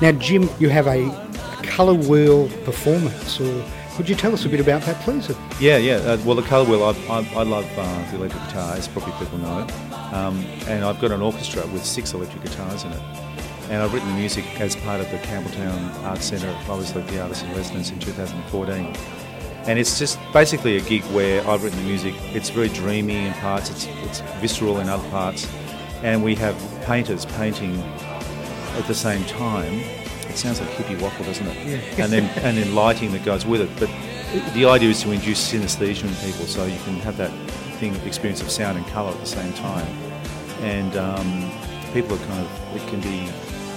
Now, 0.00 0.12
Jim, 0.12 0.48
you 0.58 0.68
have 0.68 0.86
a, 0.86 1.06
a 1.06 1.60
colour 1.62 1.94
wheel 1.94 2.48
performance, 2.64 3.40
or 3.40 3.64
could 3.96 4.08
you 4.08 4.16
tell 4.16 4.32
us 4.32 4.44
a 4.44 4.48
bit 4.48 4.60
about 4.60 4.82
that, 4.82 5.00
please? 5.02 5.30
Yeah, 5.60 5.76
yeah. 5.76 5.96
Uh, 5.96 6.18
well, 6.24 6.34
the 6.34 6.42
colour 6.42 6.68
wheel, 6.68 6.82
I, 6.82 6.90
I, 7.08 7.18
I 7.36 7.42
love 7.44 7.66
uh, 7.78 8.10
the 8.10 8.16
electric 8.16 8.42
guitar, 8.44 8.74
as 8.74 8.88
probably 8.88 9.12
people 9.24 9.38
know, 9.38 9.66
um, 10.12 10.44
and 10.66 10.84
I've 10.84 11.00
got 11.00 11.12
an 11.12 11.22
orchestra 11.22 11.64
with 11.68 11.84
six 11.84 12.12
electric 12.14 12.42
guitars 12.42 12.82
in 12.84 12.92
it. 12.92 13.00
And 13.70 13.82
I've 13.82 13.92
written 13.92 14.08
the 14.08 14.14
music 14.14 14.44
as 14.60 14.76
part 14.76 15.00
of 15.00 15.10
the 15.10 15.18
Campbelltown 15.18 16.02
Arts 16.04 16.26
Centre. 16.26 16.54
I 16.68 16.74
was 16.74 16.92
the 16.92 17.22
artist 17.22 17.44
in 17.44 17.54
residence 17.54 17.90
in 17.90 17.98
2014 17.98 18.94
and 19.66 19.78
it's 19.78 19.98
just 19.98 20.18
basically 20.32 20.76
a 20.76 20.80
gig 20.80 21.02
where 21.04 21.46
I've 21.48 21.62
written 21.62 21.78
the 21.78 21.86
music. 21.86 22.14
It's 22.34 22.50
very 22.50 22.68
dreamy 22.68 23.26
in 23.26 23.32
parts, 23.34 23.70
it's, 23.70 23.86
it's 24.02 24.20
visceral 24.40 24.78
in 24.78 24.88
other 24.88 25.08
parts, 25.10 25.50
and 26.02 26.22
we 26.22 26.34
have 26.36 26.56
painters 26.84 27.24
painting 27.24 27.78
at 28.76 28.86
the 28.86 28.94
same 28.94 29.24
time. 29.24 29.72
It 30.28 30.36
sounds 30.36 30.60
like 30.60 30.68
hippie 30.70 31.00
waffle, 31.00 31.24
doesn't 31.24 31.46
it? 31.46 31.66
Yeah. 31.66 32.04
and 32.04 32.12
then 32.12 32.24
and 32.44 32.58
then 32.58 32.74
lighting 32.74 33.12
that 33.12 33.24
goes 33.24 33.46
with 33.46 33.62
it. 33.62 33.70
But 33.78 33.88
the 34.54 34.66
idea 34.66 34.90
is 34.90 35.02
to 35.02 35.12
induce 35.12 35.52
synesthesia 35.52 36.04
in 36.04 36.14
people, 36.30 36.46
so 36.46 36.64
you 36.66 36.78
can 36.84 36.96
have 36.96 37.16
that 37.16 37.30
thing 37.78 37.94
experience 38.06 38.42
of 38.42 38.50
sound 38.50 38.76
and 38.76 38.86
colour 38.88 39.12
at 39.12 39.20
the 39.20 39.26
same 39.26 39.52
time. 39.54 39.86
And 40.60 40.96
um, 40.96 41.50
people 41.92 42.16
are 42.16 42.26
kind 42.26 42.40
of 42.44 42.76
it 42.76 42.86
can 42.88 43.00
be. 43.00 43.30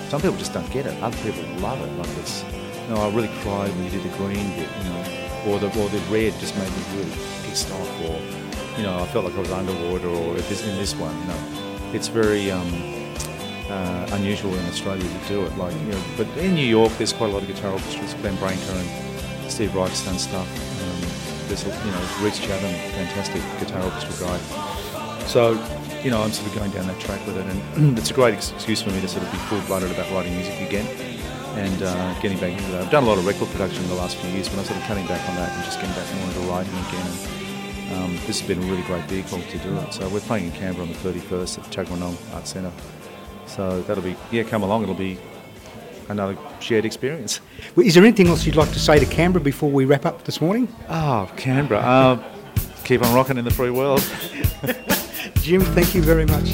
Some 0.10 0.22
people 0.22 0.38
just 0.38 0.54
don't 0.54 0.70
get 0.72 0.86
it. 0.86 1.02
Other 1.04 1.18
people 1.18 1.44
love 1.60 1.82
it. 1.82 1.92
Like 1.98 2.18
it's. 2.18 2.44
You 2.88 2.94
know, 2.94 3.02
I 3.02 3.10
really 3.14 3.30
cried 3.42 3.70
when 3.72 3.84
you 3.84 3.90
did 3.90 4.04
the 4.04 4.18
green 4.18 4.50
bit. 4.56 4.70
You 4.78 4.84
know, 4.90 5.28
or 5.48 5.60
the 5.60 5.68
or 5.68 5.90
the 5.90 6.00
red 6.10 6.34
just 6.40 6.56
made 6.56 6.70
me 6.70 6.84
really 6.96 7.12
pissed 7.44 7.70
off, 7.72 8.02
or 8.02 8.20
you 8.78 8.84
know, 8.84 9.00
I 9.00 9.08
felt 9.08 9.26
like 9.26 9.36
I 9.36 9.40
was 9.40 9.52
underwater, 9.52 10.08
or 10.08 10.36
this 10.36 10.66
in 10.66 10.76
this 10.78 10.96
one, 10.96 11.18
you 11.20 11.28
know, 11.28 11.92
it's 11.94 12.08
very 12.08 12.52
um, 12.52 12.68
uh, 13.70 14.08
unusual 14.12 14.54
in 14.56 14.66
Australia 14.68 15.04
to 15.04 15.28
do 15.28 15.46
it. 15.46 15.58
Like 15.58 15.74
you 15.74 15.92
know, 15.92 16.04
but 16.16 16.28
in 16.38 16.56
New 16.56 16.66
York, 16.66 16.92
there's 16.94 17.14
quite 17.14 17.30
a 17.30 17.34
lot 17.34 17.42
of 17.42 17.48
guitar 17.48 17.72
orchestras. 17.72 18.14
Glenn 18.16 18.36
Branca 18.38 18.72
and 18.72 19.52
Steve 19.52 19.76
Reich's 19.76 20.06
done 20.06 20.18
stuff. 20.18 20.48
Um, 20.48 21.48
there's 21.48 21.66
you 21.66 21.92
know 21.92 22.10
Rhys 22.22 22.40
Chatham, 22.40 22.74
fantastic 22.96 23.42
guitar 23.60 23.84
orchestra 23.84 24.28
guy. 24.28 24.38
So 25.26 25.56
you 26.08 26.12
know, 26.12 26.24
I'm 26.24 26.32
sort 26.32 26.48
of 26.48 26.56
going 26.56 26.72
down 26.72 26.88
that 26.88 27.02
track 27.02 27.20
with 27.28 27.36
it, 27.36 27.46
and 27.46 27.98
it's 28.00 28.12
a 28.12 28.14
great 28.14 28.34
excuse 28.34 28.82
for 28.82 28.92
me 28.92 29.02
to 29.02 29.10
sort 29.10 29.26
of 29.26 29.32
be 29.34 29.38
full-blooded 29.40 29.92
about 29.92 30.10
writing 30.14 30.34
music 30.36 30.58
again 30.62 30.88
and 31.58 31.84
uh, 31.84 32.20
getting 32.22 32.40
back 32.40 32.54
into 32.54 32.72
that. 32.72 32.84
I've 32.84 32.92
done 32.92 33.04
a 33.04 33.08
lot 33.08 33.18
of 33.18 33.28
record 33.28 33.50
production 33.50 33.84
in 33.84 33.90
the 33.90 33.96
last 33.96 34.16
few 34.16 34.30
years, 34.30 34.48
but 34.48 34.58
I'm 34.60 34.64
sort 34.64 34.80
of 34.80 34.86
cutting 34.86 35.06
back 35.06 35.28
on 35.28 35.36
that 35.36 35.54
and 35.54 35.66
just 35.66 35.82
getting 35.82 35.94
back 35.96 36.16
more 36.16 36.28
into 36.28 36.40
writing 36.50 36.72
again. 36.88 37.12
And, 37.90 38.04
um, 38.04 38.16
this 38.26 38.40
has 38.40 38.48
been 38.48 38.64
a 38.64 38.72
really 38.72 38.84
great 38.84 39.04
vehicle 39.10 39.42
to 39.42 39.58
do 39.58 39.78
it. 39.80 39.94
So 39.94 40.08
we're 40.08 40.22
playing 40.22 40.46
in 40.46 40.52
Canberra 40.54 40.88
on 40.88 40.94
the 40.94 41.00
31st 41.00 41.60
at 41.60 41.66
Tuggeranong 41.66 42.16
Arts 42.34 42.52
Centre. 42.52 42.72
So 43.46 43.82
that'll 43.82 44.02
be, 44.02 44.16
yeah, 44.32 44.44
come 44.44 44.64
along. 44.64 44.84
It'll 44.84 44.96
be 44.96 45.20
another 46.08 46.38
shared 46.62 46.86
experience. 46.86 47.42
Is 47.76 47.96
there 47.96 48.06
anything 48.06 48.30
else 48.30 48.46
you'd 48.46 48.56
like 48.56 48.72
to 48.72 48.80
say 48.80 48.98
to 48.98 49.06
Canberra 49.06 49.44
before 49.44 49.70
we 49.70 49.84
wrap 49.84 50.06
up 50.06 50.24
this 50.24 50.40
morning? 50.40 50.74
Oh, 50.88 51.30
Canberra. 51.36 51.82
Uh, 51.82 52.24
keep 52.86 53.04
on 53.04 53.14
rocking 53.14 53.38
in 53.38 53.44
the 53.44 53.52
free 53.52 53.72
world. 53.72 54.02
Jim, 55.48 55.62
thank 55.62 55.96
you 55.96 56.02
very 56.02 56.26
much. 56.26 56.50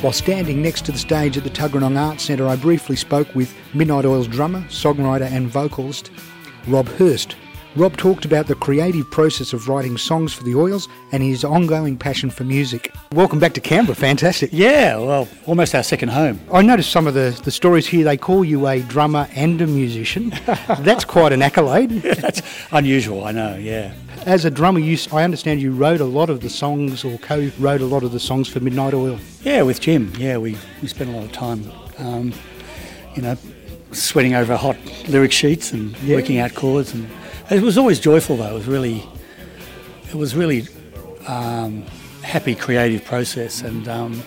While 0.00 0.14
standing 0.14 0.62
next 0.62 0.86
to 0.86 0.92
the 0.92 0.96
stage 0.96 1.36
at 1.36 1.44
the 1.44 1.50
Tuggeranong 1.50 1.98
Arts 1.98 2.22
Centre, 2.22 2.48
I 2.48 2.56
briefly 2.56 2.96
spoke 2.96 3.34
with 3.34 3.54
Midnight 3.74 4.06
Oil's 4.06 4.28
drummer, 4.28 4.62
songwriter, 4.70 5.30
and 5.30 5.46
vocalist, 5.46 6.10
Rob 6.66 6.88
Hirst. 6.88 7.36
Rob 7.78 7.96
talked 7.96 8.24
about 8.24 8.48
the 8.48 8.56
creative 8.56 9.08
process 9.08 9.52
of 9.52 9.68
writing 9.68 9.96
songs 9.96 10.32
for 10.32 10.42
the 10.42 10.52
Oils 10.56 10.88
and 11.12 11.22
his 11.22 11.44
ongoing 11.44 11.96
passion 11.96 12.28
for 12.28 12.42
music. 12.42 12.92
Welcome 13.12 13.38
back 13.38 13.52
to 13.52 13.60
Canberra, 13.60 13.94
fantastic. 13.94 14.50
Yeah, 14.52 14.96
well, 14.96 15.28
almost 15.46 15.76
our 15.76 15.84
second 15.84 16.08
home. 16.08 16.40
I 16.52 16.60
noticed 16.62 16.90
some 16.90 17.06
of 17.06 17.14
the, 17.14 17.40
the 17.44 17.52
stories 17.52 17.86
here, 17.86 18.02
they 18.04 18.16
call 18.16 18.44
you 18.44 18.66
a 18.66 18.80
drummer 18.80 19.28
and 19.32 19.60
a 19.60 19.66
musician. 19.68 20.30
That's 20.80 21.04
quite 21.04 21.32
an 21.32 21.40
accolade. 21.40 21.90
That's 22.02 22.42
unusual, 22.72 23.22
I 23.22 23.30
know, 23.30 23.54
yeah. 23.54 23.94
As 24.26 24.44
a 24.44 24.50
drummer, 24.50 24.80
you, 24.80 24.98
I 25.12 25.22
understand 25.22 25.62
you 25.62 25.70
wrote 25.72 26.00
a 26.00 26.04
lot 26.04 26.30
of 26.30 26.40
the 26.40 26.50
songs 26.50 27.04
or 27.04 27.16
co 27.18 27.48
wrote 27.60 27.80
a 27.80 27.86
lot 27.86 28.02
of 28.02 28.10
the 28.10 28.18
songs 28.18 28.48
for 28.48 28.58
Midnight 28.58 28.92
Oil. 28.92 29.20
Yeah, 29.42 29.62
with 29.62 29.80
Jim. 29.80 30.12
Yeah, 30.18 30.38
we, 30.38 30.56
we 30.82 30.88
spent 30.88 31.10
a 31.10 31.12
lot 31.12 31.26
of 31.26 31.30
time, 31.32 31.70
um, 31.98 32.32
you 33.14 33.22
know, 33.22 33.36
sweating 33.92 34.34
over 34.34 34.56
hot 34.56 34.76
lyric 35.06 35.30
sheets 35.30 35.70
and 35.72 35.96
Yeah. 35.98 36.16
working 36.16 36.38
out 36.38 36.56
chords. 36.56 36.92
And 36.92 37.08
it 37.50 37.62
was 37.62 37.78
always 37.78 38.00
joyful 38.00 38.36
though. 38.36 38.50
It 38.50 38.54
was 38.54 38.66
really, 38.66 39.04
it 40.08 40.14
was 40.14 40.34
really 40.34 40.66
um, 41.26 41.82
happy, 42.22 42.54
creative 42.54 43.04
process. 43.04 43.62
And 43.62 43.88
um, 43.88 44.22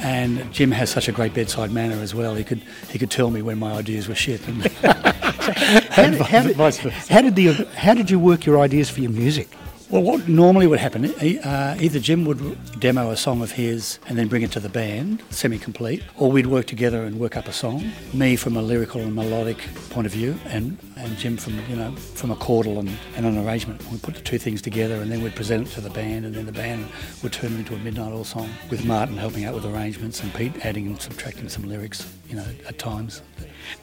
and 0.00 0.52
Jim 0.52 0.70
has 0.72 0.90
such 0.90 1.08
a 1.08 1.12
great 1.12 1.34
bedside 1.34 1.70
manner 1.70 1.96
as 2.02 2.14
well. 2.14 2.34
He 2.34 2.44
could 2.44 2.62
he 2.90 2.98
could 2.98 3.10
tell 3.10 3.30
me 3.30 3.42
when 3.42 3.58
my 3.58 3.72
ideas 3.72 4.08
were 4.08 4.14
shit. 4.14 4.46
And 4.48 4.66
How 5.44 6.10
how, 6.24 6.42
did, 6.42 6.56
Vice 6.56 6.78
how 7.08 7.20
did 7.20 7.36
the 7.36 7.52
how 7.76 7.92
did 7.94 8.10
you 8.10 8.18
work 8.18 8.46
your 8.46 8.60
ideas 8.60 8.88
for 8.88 9.00
your 9.00 9.10
music? 9.10 9.48
Well, 9.94 10.02
what 10.02 10.26
normally 10.26 10.66
would 10.66 10.80
happen, 10.80 11.04
uh, 11.04 11.76
either 11.80 12.00
Jim 12.00 12.24
would 12.24 12.80
demo 12.80 13.12
a 13.12 13.16
song 13.16 13.42
of 13.42 13.52
his 13.52 14.00
and 14.08 14.18
then 14.18 14.26
bring 14.26 14.42
it 14.42 14.50
to 14.50 14.58
the 14.58 14.68
band, 14.68 15.22
semi-complete, 15.30 16.02
or 16.16 16.32
we'd 16.32 16.48
work 16.48 16.66
together 16.66 17.04
and 17.04 17.20
work 17.20 17.36
up 17.36 17.46
a 17.46 17.52
song. 17.52 17.92
Me 18.12 18.34
from 18.34 18.56
a 18.56 18.60
lyrical 18.60 19.02
and 19.02 19.14
melodic 19.14 19.58
point 19.90 20.04
of 20.04 20.12
view, 20.12 20.36
and, 20.46 20.78
and 20.96 21.16
Jim 21.16 21.36
from 21.36 21.60
you 21.70 21.76
know 21.76 21.92
from 21.92 22.32
a 22.32 22.34
chordal 22.34 22.80
and, 22.80 22.90
and 23.14 23.24
an 23.24 23.38
arrangement. 23.46 23.88
We'd 23.92 24.02
put 24.02 24.16
the 24.16 24.20
two 24.20 24.36
things 24.36 24.60
together, 24.60 24.96
and 24.96 25.12
then 25.12 25.22
we'd 25.22 25.36
present 25.36 25.68
it 25.68 25.70
to 25.74 25.80
the 25.80 25.90
band, 25.90 26.24
and 26.24 26.34
then 26.34 26.46
the 26.46 26.50
band 26.50 26.88
would 27.22 27.32
turn 27.32 27.52
it 27.52 27.60
into 27.60 27.76
a 27.76 27.78
Midnight 27.78 28.10
Oil 28.10 28.24
song 28.24 28.50
with 28.70 28.84
Martin 28.84 29.16
helping 29.16 29.44
out 29.44 29.54
with 29.54 29.64
arrangements 29.64 30.20
and 30.24 30.34
Pete 30.34 30.66
adding 30.66 30.88
and 30.88 31.00
subtracting 31.00 31.48
some 31.48 31.68
lyrics, 31.68 32.12
you 32.28 32.34
know, 32.34 32.46
at 32.66 32.80
times. 32.80 33.22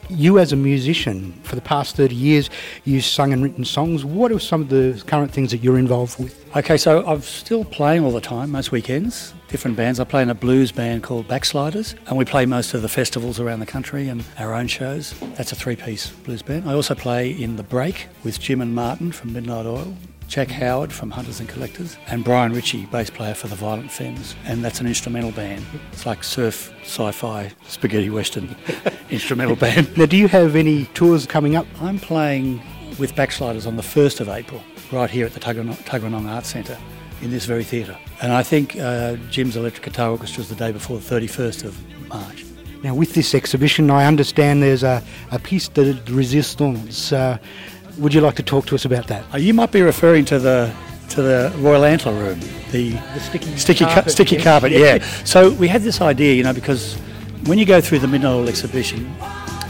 You, 0.10 0.40
as 0.40 0.52
a 0.52 0.56
musician, 0.56 1.34
for 1.44 1.56
the 1.56 1.62
past 1.62 1.96
30 1.96 2.16
years, 2.16 2.50
you've 2.84 3.06
sung 3.06 3.34
and 3.34 3.44
written 3.44 3.66
songs. 3.66 4.04
What 4.04 4.32
are 4.32 4.40
some 4.40 4.62
of 4.62 4.70
the 4.70 5.02
current 5.08 5.32
things 5.32 5.52
that 5.52 5.58
you're 5.58 5.78
involved 5.78 6.20
with? 6.20 6.38
Okay, 6.56 6.78
so 6.78 7.06
I'm 7.06 7.22
still 7.22 7.64
playing 7.64 8.04
all 8.04 8.12
the 8.12 8.22
time, 8.22 8.52
most 8.52 8.72
weekends, 8.72 9.34
different 9.48 9.78
bands. 9.78 10.00
I 10.00 10.04
play 10.04 10.22
in 10.22 10.30
a 10.30 10.36
blues 10.36 10.72
band 10.72 11.04
called 11.04 11.28
Backsliders, 11.28 11.96
and 12.08 12.18
we 12.18 12.26
play 12.26 12.46
most 12.46 12.74
of 12.74 12.82
the 12.82 12.90
festivals 12.90 13.40
around 13.40 13.60
the 13.60 13.66
country 13.66 14.10
and 14.10 14.24
our 14.38 14.54
own 14.54 14.68
shows. 14.68 15.14
That's 15.36 15.52
a 15.52 15.56
three 15.56 15.76
piece 15.76 16.10
blues 16.10 16.42
band. 16.42 16.70
I 16.70 16.74
also 16.74 16.96
play 16.96 17.32
in 17.32 17.56
The 17.56 17.64
Break 17.64 18.08
with 18.24 18.40
Jim 18.40 18.62
and 18.62 18.76
Martin 18.76 19.12
from 19.12 19.34
Midnight 19.34 19.66
Oil. 19.66 19.96
Jack 20.32 20.50
Howard 20.50 20.94
from 20.94 21.12
Hunters 21.12 21.42
and 21.42 21.50
Collectors, 21.50 21.98
and 22.08 22.24
Brian 22.24 22.54
Ritchie, 22.54 22.86
bass 22.86 23.10
player 23.10 23.34
for 23.34 23.50
the 23.50 23.56
Violent 23.56 23.92
Femmes, 23.92 24.34
and 24.46 24.64
that's 24.64 24.80
an 24.80 24.88
instrumental 24.88 25.34
band. 25.34 25.66
It's 25.92 26.06
like 26.06 26.24
surf, 26.24 26.74
sci-fi, 26.84 27.52
spaghetti 27.68 28.10
western 28.10 28.56
instrumental 29.10 29.58
band. 29.58 29.98
Now, 29.98 30.06
do 30.06 30.16
you 30.16 30.30
have 30.30 30.56
any 30.56 30.86
tours 30.94 31.26
coming 31.26 31.58
up? 31.58 31.68
I'm 31.82 32.00
playing 32.00 32.62
with 32.98 33.14
Backsliders 33.14 33.68
on 33.68 33.76
the 33.76 33.82
1st 33.82 34.22
of 34.22 34.30
April, 34.30 34.64
right 34.94 35.10
here 35.10 35.26
at 35.26 35.34
the 35.34 35.42
Tuggeranong, 35.42 35.76
Tuggeranong 35.80 36.30
Arts 36.30 36.48
Centre 36.48 36.78
in 37.22 37.30
this 37.30 37.44
very 37.44 37.66
theatre. 37.66 37.98
And 38.22 38.32
I 38.32 38.42
think 38.42 38.78
uh, 38.80 39.18
Jim's 39.30 39.58
Electric 39.58 39.84
Guitar 39.84 40.12
Orchestra 40.12 40.44
is 40.44 40.48
the 40.48 40.56
day 40.56 40.72
before 40.72 40.98
the 40.98 41.14
31st 41.14 41.66
of 41.66 42.08
March. 42.08 42.46
Now, 42.84 42.96
with 42.96 43.14
this 43.16 43.36
exhibition, 43.36 43.92
I 43.92 44.06
understand 44.06 44.64
there's 44.64 44.84
a, 44.84 45.04
a 45.30 45.40
piece 45.40 45.68
de 45.68 45.94
resistance. 46.08 47.12
Uh, 47.12 47.38
would 47.98 48.14
you 48.14 48.22
like 48.22 48.36
to 48.36 48.44
talk 48.44 48.66
to 48.68 48.76
us 48.76 48.86
about 48.86 49.08
that? 49.08 49.26
Uh, 49.34 49.38
you 49.38 49.54
might 49.54 49.72
be 49.72 49.82
referring 49.82 50.26
to 50.26 50.40
the 50.40 50.74
to 51.10 51.22
the 51.22 51.54
Royal 51.58 51.84
Antler 51.84 52.14
Room, 52.14 52.40
the, 52.72 52.98
sticky 53.20 53.58
sticky 53.58 53.86
ca- 53.86 53.94
carpet, 53.96 54.12
sticky 54.12 54.36
yeah. 54.38 54.44
carpet. 54.44 54.72
Yeah. 54.82 55.04
So 55.26 55.52
we 55.52 55.68
had 55.68 55.82
this 55.82 56.00
idea, 56.00 56.34
you 56.34 56.44
know, 56.44 56.54
because 56.54 56.96
when 57.46 57.58
you 57.58 57.66
go 57.66 57.82
through 57.82 58.00
the 58.00 58.08
Midnight 58.08 58.32
Oil 58.32 58.48
exhibition, 58.48 59.14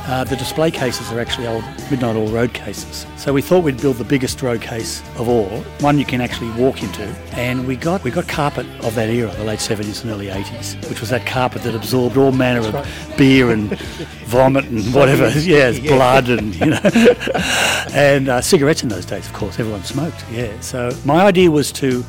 uh, 0.07 0.23
the 0.23 0.35
display 0.35 0.71
cases 0.71 1.11
are 1.11 1.19
actually 1.19 1.47
old 1.47 1.63
Midnight 1.89 2.15
Oil 2.15 2.27
road 2.27 2.53
cases. 2.53 3.05
So 3.17 3.33
we 3.33 3.41
thought 3.41 3.63
we'd 3.63 3.79
build 3.79 3.97
the 3.97 4.03
biggest 4.03 4.41
road 4.41 4.61
case 4.61 5.01
of 5.17 5.27
all, 5.27 5.49
one 5.79 5.99
you 5.99 6.05
can 6.05 6.21
actually 6.21 6.49
walk 6.51 6.83
into. 6.83 7.03
And 7.33 7.67
we 7.67 7.75
got 7.75 8.03
we 8.03 8.11
got 8.11 8.27
carpet 8.27 8.65
of 8.83 8.95
that 8.95 9.09
era, 9.09 9.31
the 9.31 9.43
late 9.43 9.59
70s 9.59 10.01
and 10.03 10.11
early 10.11 10.27
80s, 10.27 10.89
which 10.89 10.99
was 10.99 11.09
that 11.09 11.25
carpet 11.25 11.63
that 11.63 11.75
absorbed 11.75 12.17
all 12.17 12.31
manner 12.31 12.61
of 12.61 13.17
beer 13.17 13.51
and 13.51 13.77
vomit 14.25 14.65
and 14.65 14.81
whatever, 14.93 15.29
yeah, 15.39 15.69
it's 15.69 15.79
blood 15.79 16.29
and 16.29 16.55
you 16.55 16.67
know, 16.67 16.79
and 17.93 18.29
uh, 18.29 18.41
cigarettes 18.41 18.83
in 18.83 18.89
those 18.89 19.05
days. 19.05 19.27
Of 19.27 19.33
course, 19.33 19.59
everyone 19.59 19.83
smoked. 19.83 20.25
Yeah. 20.31 20.59
So 20.61 20.95
my 21.05 21.25
idea 21.25 21.51
was 21.51 21.71
to 21.73 22.03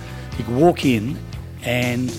walk 0.49 0.85
in 0.85 1.19
and 1.63 2.11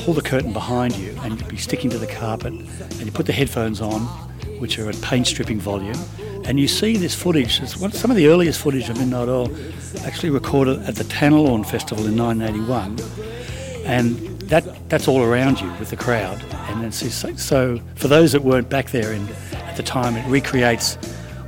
pull 0.00 0.14
the 0.14 0.22
curtain 0.22 0.52
behind 0.52 0.96
you 0.96 1.16
and 1.22 1.38
you'd 1.38 1.48
be 1.48 1.56
sticking 1.56 1.90
to 1.90 1.98
the 1.98 2.06
carpet 2.06 2.52
and 2.52 3.00
you 3.04 3.12
put 3.12 3.26
the 3.26 3.32
headphones 3.32 3.80
on 3.80 4.27
which 4.58 4.78
are 4.78 4.88
at 4.88 5.00
paint 5.02 5.26
stripping 5.26 5.60
volume 5.60 5.98
and 6.44 6.58
you 6.58 6.68
see 6.68 6.96
this 6.96 7.14
footage 7.14 7.60
it's 7.60 7.76
one, 7.76 7.92
some 7.92 8.10
of 8.10 8.16
the 8.16 8.26
earliest 8.26 8.60
footage 8.60 8.88
of 8.88 8.98
Midnight 8.98 9.28
Oil 9.28 9.48
actually 10.04 10.30
recorded 10.30 10.80
at 10.82 10.94
the 10.94 11.04
Tanelorn 11.04 11.64
Festival 11.64 12.06
in 12.06 12.16
1981 12.16 13.84
and 13.86 14.16
that 14.42 14.88
that's 14.88 15.08
all 15.08 15.22
around 15.22 15.60
you 15.60 15.70
with 15.78 15.90
the 15.90 15.96
crowd 15.96 16.42
and 16.68 16.82
then 16.82 16.92
so, 16.92 17.34
so 17.34 17.80
for 17.94 18.08
those 18.08 18.32
that 18.32 18.42
weren't 18.42 18.68
back 18.68 18.90
there 18.90 19.12
in, 19.12 19.28
at 19.52 19.76
the 19.76 19.82
time 19.82 20.16
it 20.16 20.26
recreates 20.28 20.96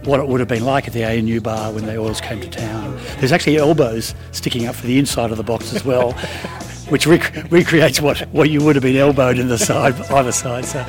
what 0.04 0.18
it 0.18 0.26
would 0.26 0.40
have 0.40 0.48
been 0.48 0.64
like 0.64 0.86
at 0.86 0.94
the 0.94 1.04
ANU 1.04 1.40
bar 1.40 1.72
when 1.72 1.84
the 1.84 1.96
oils 1.96 2.20
came 2.20 2.40
to 2.40 2.48
town. 2.48 2.98
There's 3.18 3.32
actually 3.32 3.58
elbows 3.58 4.14
sticking 4.32 4.66
up 4.66 4.74
for 4.74 4.86
the 4.86 4.98
inside 4.98 5.30
of 5.30 5.36
the 5.36 5.42
box 5.42 5.74
as 5.74 5.84
well, 5.84 6.12
which 6.88 7.06
rec- 7.06 7.50
recreates 7.50 8.00
what, 8.00 8.20
what 8.30 8.48
you 8.48 8.64
would 8.64 8.76
have 8.76 8.82
been 8.82 8.96
elbowed 8.96 9.38
in 9.38 9.48
the 9.48 9.58
side 9.58 9.94
either 10.10 10.32
side. 10.32 10.64
So 10.64 10.84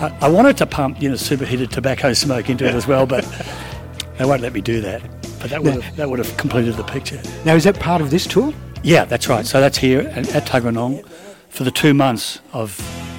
I, 0.00 0.16
I 0.22 0.28
wanted 0.28 0.56
to 0.58 0.66
pump 0.66 1.02
you 1.02 1.08
know 1.08 1.16
superheated 1.16 1.70
tobacco 1.70 2.12
smoke 2.12 2.48
into 2.48 2.66
it 2.66 2.74
as 2.74 2.86
well, 2.86 3.06
but 3.06 3.24
they 4.16 4.24
won't 4.24 4.42
let 4.42 4.52
me 4.52 4.60
do 4.60 4.80
that. 4.80 5.02
But 5.40 5.50
that 5.50 5.62
would 5.62 5.74
have, 5.82 5.96
that 5.96 6.08
would 6.10 6.18
have 6.18 6.36
completed 6.36 6.74
the 6.74 6.84
picture. 6.84 7.20
Now, 7.44 7.54
is 7.54 7.64
that 7.64 7.78
part 7.78 8.00
of 8.00 8.10
this 8.10 8.26
tour? 8.26 8.52
Yeah, 8.82 9.04
that's 9.04 9.28
right. 9.28 9.46
So 9.46 9.60
that's 9.60 9.78
here 9.78 10.00
at, 10.00 10.34
at 10.34 10.46
Tuggeranong 10.46 11.04
for 11.48 11.64
the 11.64 11.70
two 11.70 11.94
months 11.94 12.40
of 12.52 12.78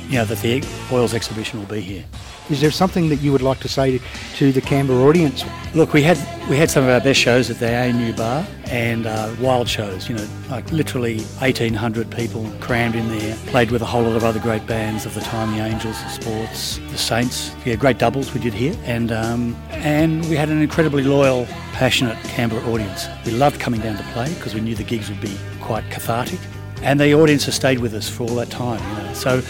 you 0.10 0.18
know 0.18 0.26
that 0.26 0.40
the 0.40 0.66
oils 0.92 1.14
exhibition 1.14 1.60
will 1.60 1.68
be 1.68 1.82
here. 1.82 2.06
Is 2.50 2.62
there 2.62 2.72
something 2.72 3.10
that 3.10 3.18
you 3.18 3.32
would 3.32 3.44
like 3.44 3.60
to 3.60 3.70
say 3.70 4.02
to 4.38 4.52
the 4.52 4.62
Canberra 4.62 5.04
audience? 5.04 5.46
Look, 5.76 5.94
we 5.94 6.02
had 6.02 6.18
we 6.50 6.58
had 6.58 6.72
some 6.72 6.84
of 6.84 6.90
our 6.90 7.00
best 7.00 7.20
shows 7.20 7.52
at 7.52 7.60
the 7.60 7.72
ANU 7.72 8.12
bar 8.14 8.44
and 8.66 9.06
uh, 9.06 9.32
wild 9.40 9.70
shows. 9.70 10.10
You 10.10 10.16
know, 10.16 10.28
like 10.50 10.72
literally 10.72 11.18
1,800 11.18 12.10
people 12.10 12.52
crammed 12.60 12.96
in 12.96 13.08
there. 13.10 13.36
Played 13.48 13.70
with 13.70 13.84
a 13.84 13.86
whole 13.86 14.02
lot 14.02 14.16
of 14.16 14.24
other 14.24 14.40
great 14.40 14.66
bands 14.66 15.06
of 15.06 15.14
the 15.14 15.22
time: 15.22 15.56
the 15.56 15.64
Angels, 15.64 16.02
the 16.02 16.10
Sports, 16.10 16.80
the 16.90 16.98
Saints. 16.98 17.56
Yeah, 17.66 17.76
great 17.76 18.00
doubles 18.00 18.34
we 18.34 18.40
did 18.40 18.56
here, 18.56 18.76
and 18.84 19.12
um, 19.12 19.56
and 19.70 20.28
we 20.28 20.36
had 20.36 20.50
an 20.50 20.60
incredibly 20.60 21.04
loyal, 21.04 21.46
passionate 21.74 22.18
Canberra 22.24 22.66
audience. 22.68 23.06
We 23.26 23.32
loved 23.34 23.60
coming 23.60 23.82
down 23.82 23.98
to 23.98 24.04
play 24.12 24.34
because 24.34 24.56
we 24.56 24.62
knew 24.62 24.74
the 24.74 24.84
gigs 24.84 25.08
would 25.10 25.22
be 25.22 25.38
quite 25.62 25.84
cathartic, 25.92 26.40
and 26.82 27.00
the 27.00 27.14
audience 27.14 27.46
has 27.46 27.54
stayed 27.54 27.78
with 27.78 27.94
us 27.94 28.10
for 28.10 28.24
all 28.24 28.36
that 28.38 28.50
time. 28.50 28.82
You 28.98 29.04
know, 29.04 29.14
so 29.14 29.44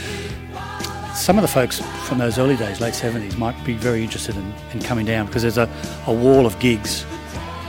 some 1.20 1.38
of 1.38 1.42
the 1.42 1.48
folks 1.48 1.82
from 2.08 2.18
those 2.18 2.40
early 2.40 2.56
days, 2.56 2.80
late 2.80 2.94
70s, 2.94 3.38
might 3.38 3.62
be 3.66 3.74
very 3.74 4.04
interested 4.04 4.36
in, 4.38 4.54
in 4.74 4.80
coming 4.80 5.06
down 5.06 5.26
because 5.26 5.42
there's 5.42 5.58
a, 5.58 5.70
a 6.08 6.14
wall 6.14 6.46
of 6.46 6.58
gigs 6.60 7.06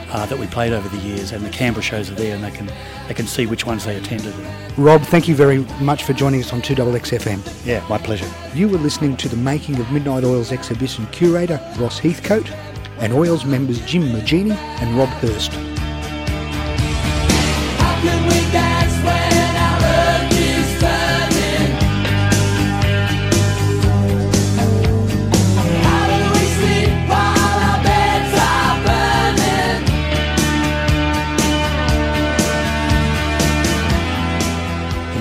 uh, 0.09 0.25
that 0.25 0.37
we 0.37 0.47
played 0.47 0.73
over 0.73 0.87
the 0.89 0.97
years, 0.97 1.31
and 1.31 1.45
the 1.45 1.49
Canberra 1.49 1.83
shows 1.83 2.09
are 2.09 2.15
there, 2.15 2.35
and 2.35 2.43
they 2.43 2.51
can 2.51 2.69
they 3.07 3.13
can 3.13 3.27
see 3.27 3.45
which 3.45 3.65
ones 3.65 3.85
they 3.85 3.95
attended. 3.97 4.33
Rob, 4.77 5.01
thank 5.01 5.27
you 5.27 5.35
very 5.35 5.59
much 5.81 6.03
for 6.03 6.13
joining 6.13 6.41
us 6.41 6.53
on 6.53 6.61
2XXFM. 6.61 7.65
Yeah, 7.65 7.85
my 7.87 7.97
pleasure. 7.97 8.29
You 8.53 8.67
were 8.67 8.77
listening 8.77 9.17
to 9.17 9.29
the 9.29 9.37
Making 9.37 9.79
of 9.79 9.91
Midnight 9.91 10.23
Oil's 10.23 10.51
exhibition 10.51 11.05
curator, 11.07 11.59
Ross 11.77 11.99
Heathcote, 11.99 12.51
and 12.99 13.13
Oils 13.13 13.45
members 13.45 13.79
Jim 13.85 14.03
Moginie 14.03 14.55
and 14.55 14.97
Rob 14.97 15.09
Hirst. 15.19 15.51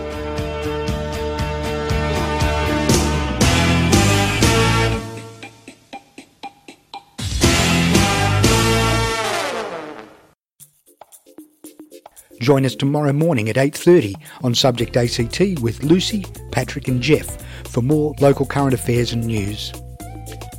Join 12.50 12.66
us 12.66 12.74
tomorrow 12.74 13.14
morning 13.14 13.48
at 13.50 13.58
8:30 13.58 14.16
on 14.42 14.56
Subject 14.56 14.98
ACT 14.98 15.60
with 15.62 15.84
Lucy, 15.84 16.26
Patrick 16.52 16.88
and 16.88 17.00
Jeff 17.00 17.38
for 17.68 17.84
more 17.84 18.16
local 18.20 18.44
current 18.44 18.74
affairs 18.74 19.14
and 19.14 19.24
news. 19.24 19.72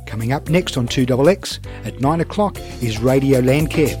Coming 0.05 0.31
up 0.31 0.47
next 0.47 0.77
on 0.77 0.87
2XX 0.87 1.59
at 1.83 1.99
9 1.99 2.21
o'clock 2.21 2.57
is 2.81 2.99
Radio 2.99 3.41
Landcare. 3.41 3.99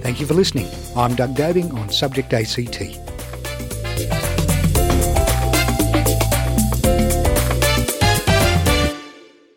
Thank 0.00 0.20
you 0.20 0.26
for 0.26 0.34
listening. 0.34 0.68
I'm 0.96 1.16
Doug 1.16 1.34
Dobing 1.34 1.76
on 1.76 1.90
Subject 1.90 2.32
ACT. 2.32 3.07